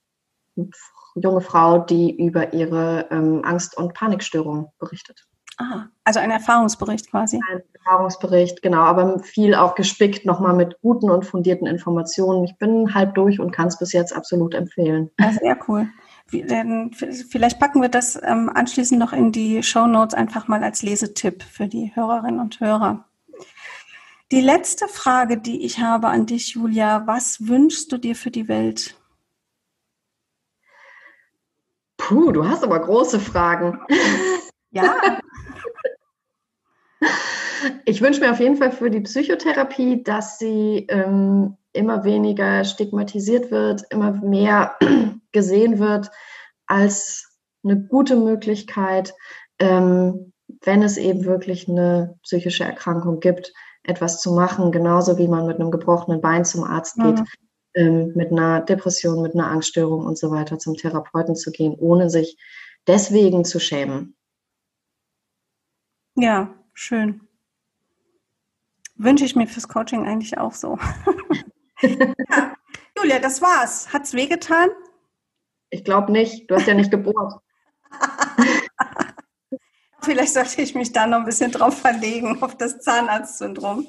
[1.15, 5.27] junge Frau, die über ihre ähm, Angst- und Panikstörung berichtet.
[5.57, 7.39] Ah, also ein Erfahrungsbericht quasi.
[7.51, 12.43] Ein Erfahrungsbericht, genau, aber viel auch gespickt nochmal mit guten und fundierten Informationen.
[12.43, 15.11] Ich bin halb durch und kann es bis jetzt absolut empfehlen.
[15.19, 15.87] Ja, sehr cool.
[16.27, 21.43] Vielleicht packen wir das ähm, anschließend noch in die Show Notes einfach mal als Lesetipp
[21.43, 23.05] für die Hörerinnen und Hörer.
[24.31, 28.47] Die letzte Frage, die ich habe an dich, Julia, was wünschst du dir für die
[28.47, 28.95] Welt?
[31.97, 33.79] Puh, du hast aber große Fragen.
[34.71, 34.95] Ja.
[37.85, 43.51] Ich wünsche mir auf jeden Fall für die Psychotherapie, dass sie ähm, immer weniger stigmatisiert
[43.51, 44.75] wird, immer mehr
[45.31, 46.09] gesehen wird
[46.67, 49.13] als eine gute Möglichkeit,
[49.59, 53.53] ähm, wenn es eben wirklich eine psychische Erkrankung gibt,
[53.83, 57.25] etwas zu machen, genauso wie man mit einem gebrochenen Bein zum Arzt geht, mhm.
[57.73, 62.09] ähm, mit einer Depression, mit einer Angststörung und so weiter zum Therapeuten zu gehen, ohne
[62.09, 62.37] sich
[62.87, 64.15] deswegen zu schämen.
[66.15, 67.27] Ja, schön.
[68.95, 70.77] Wünsche ich mir fürs Coaching eigentlich auch so.
[71.81, 72.55] ja.
[72.97, 73.91] Julia, das war's.
[73.91, 74.69] Hat's wehgetan?
[75.69, 76.49] Ich glaube nicht.
[76.49, 77.41] Du hast ja nicht gebohrt.
[80.03, 83.87] Vielleicht sollte ich mich da noch ein bisschen drauf verlegen, auf das Zahnarztsyndrom.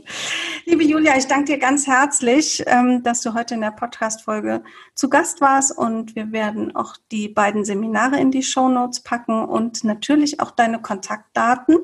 [0.64, 4.62] Liebe Julia, ich danke dir ganz herzlich, ähm, dass du heute in der Podcast-Folge
[4.94, 9.44] zu Gast warst und wir werden auch die beiden Seminare in die Show Notes packen
[9.44, 11.78] und natürlich auch deine Kontaktdaten,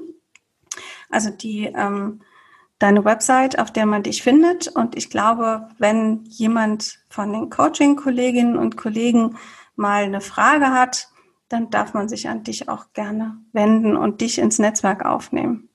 [1.08, 2.20] also die, ähm,
[2.80, 4.66] deine Website, auf der man dich findet.
[4.66, 9.36] Und ich glaube, wenn jemand von den Coaching-Kolleginnen und Kollegen
[9.76, 11.08] mal eine Frage hat,
[11.48, 15.68] dann darf man sich an dich auch gerne wenden und dich ins Netzwerk aufnehmen.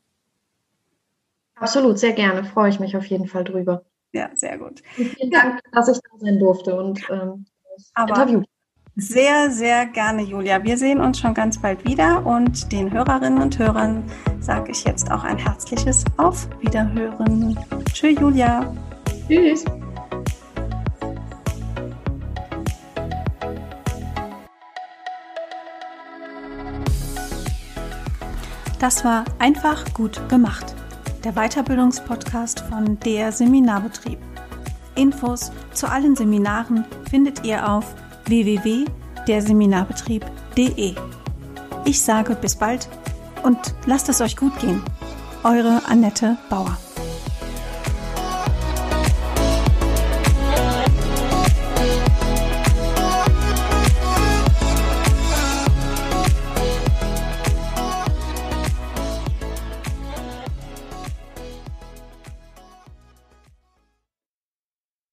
[1.56, 2.44] Absolut, sehr gerne.
[2.44, 3.86] Freue ich mich auf jeden Fall drüber.
[4.12, 4.82] Ja, sehr gut.
[4.94, 7.46] vielen Dank, dass ich da sein durfte und ähm,
[7.98, 8.44] Interview.
[8.98, 10.64] Sehr, sehr gerne, Julia.
[10.64, 14.02] Wir sehen uns schon ganz bald wieder und den Hörerinnen und Hörern
[14.40, 17.60] sage ich jetzt auch ein herzliches Auf Wiederhören.
[17.92, 18.74] Tschüss, Julia.
[19.28, 19.66] Tschüss.
[28.80, 30.74] Das war einfach gut gemacht.
[31.26, 34.20] Der Weiterbildungspodcast von der Seminarbetrieb.
[34.96, 37.94] Infos zu allen Seminaren findet ihr auf
[38.26, 40.96] www.derseminarbetrieb.de.
[41.86, 42.88] Ich sage bis bald
[43.44, 44.82] und lasst es euch gut gehen.
[45.44, 46.76] Eure Annette Bauer.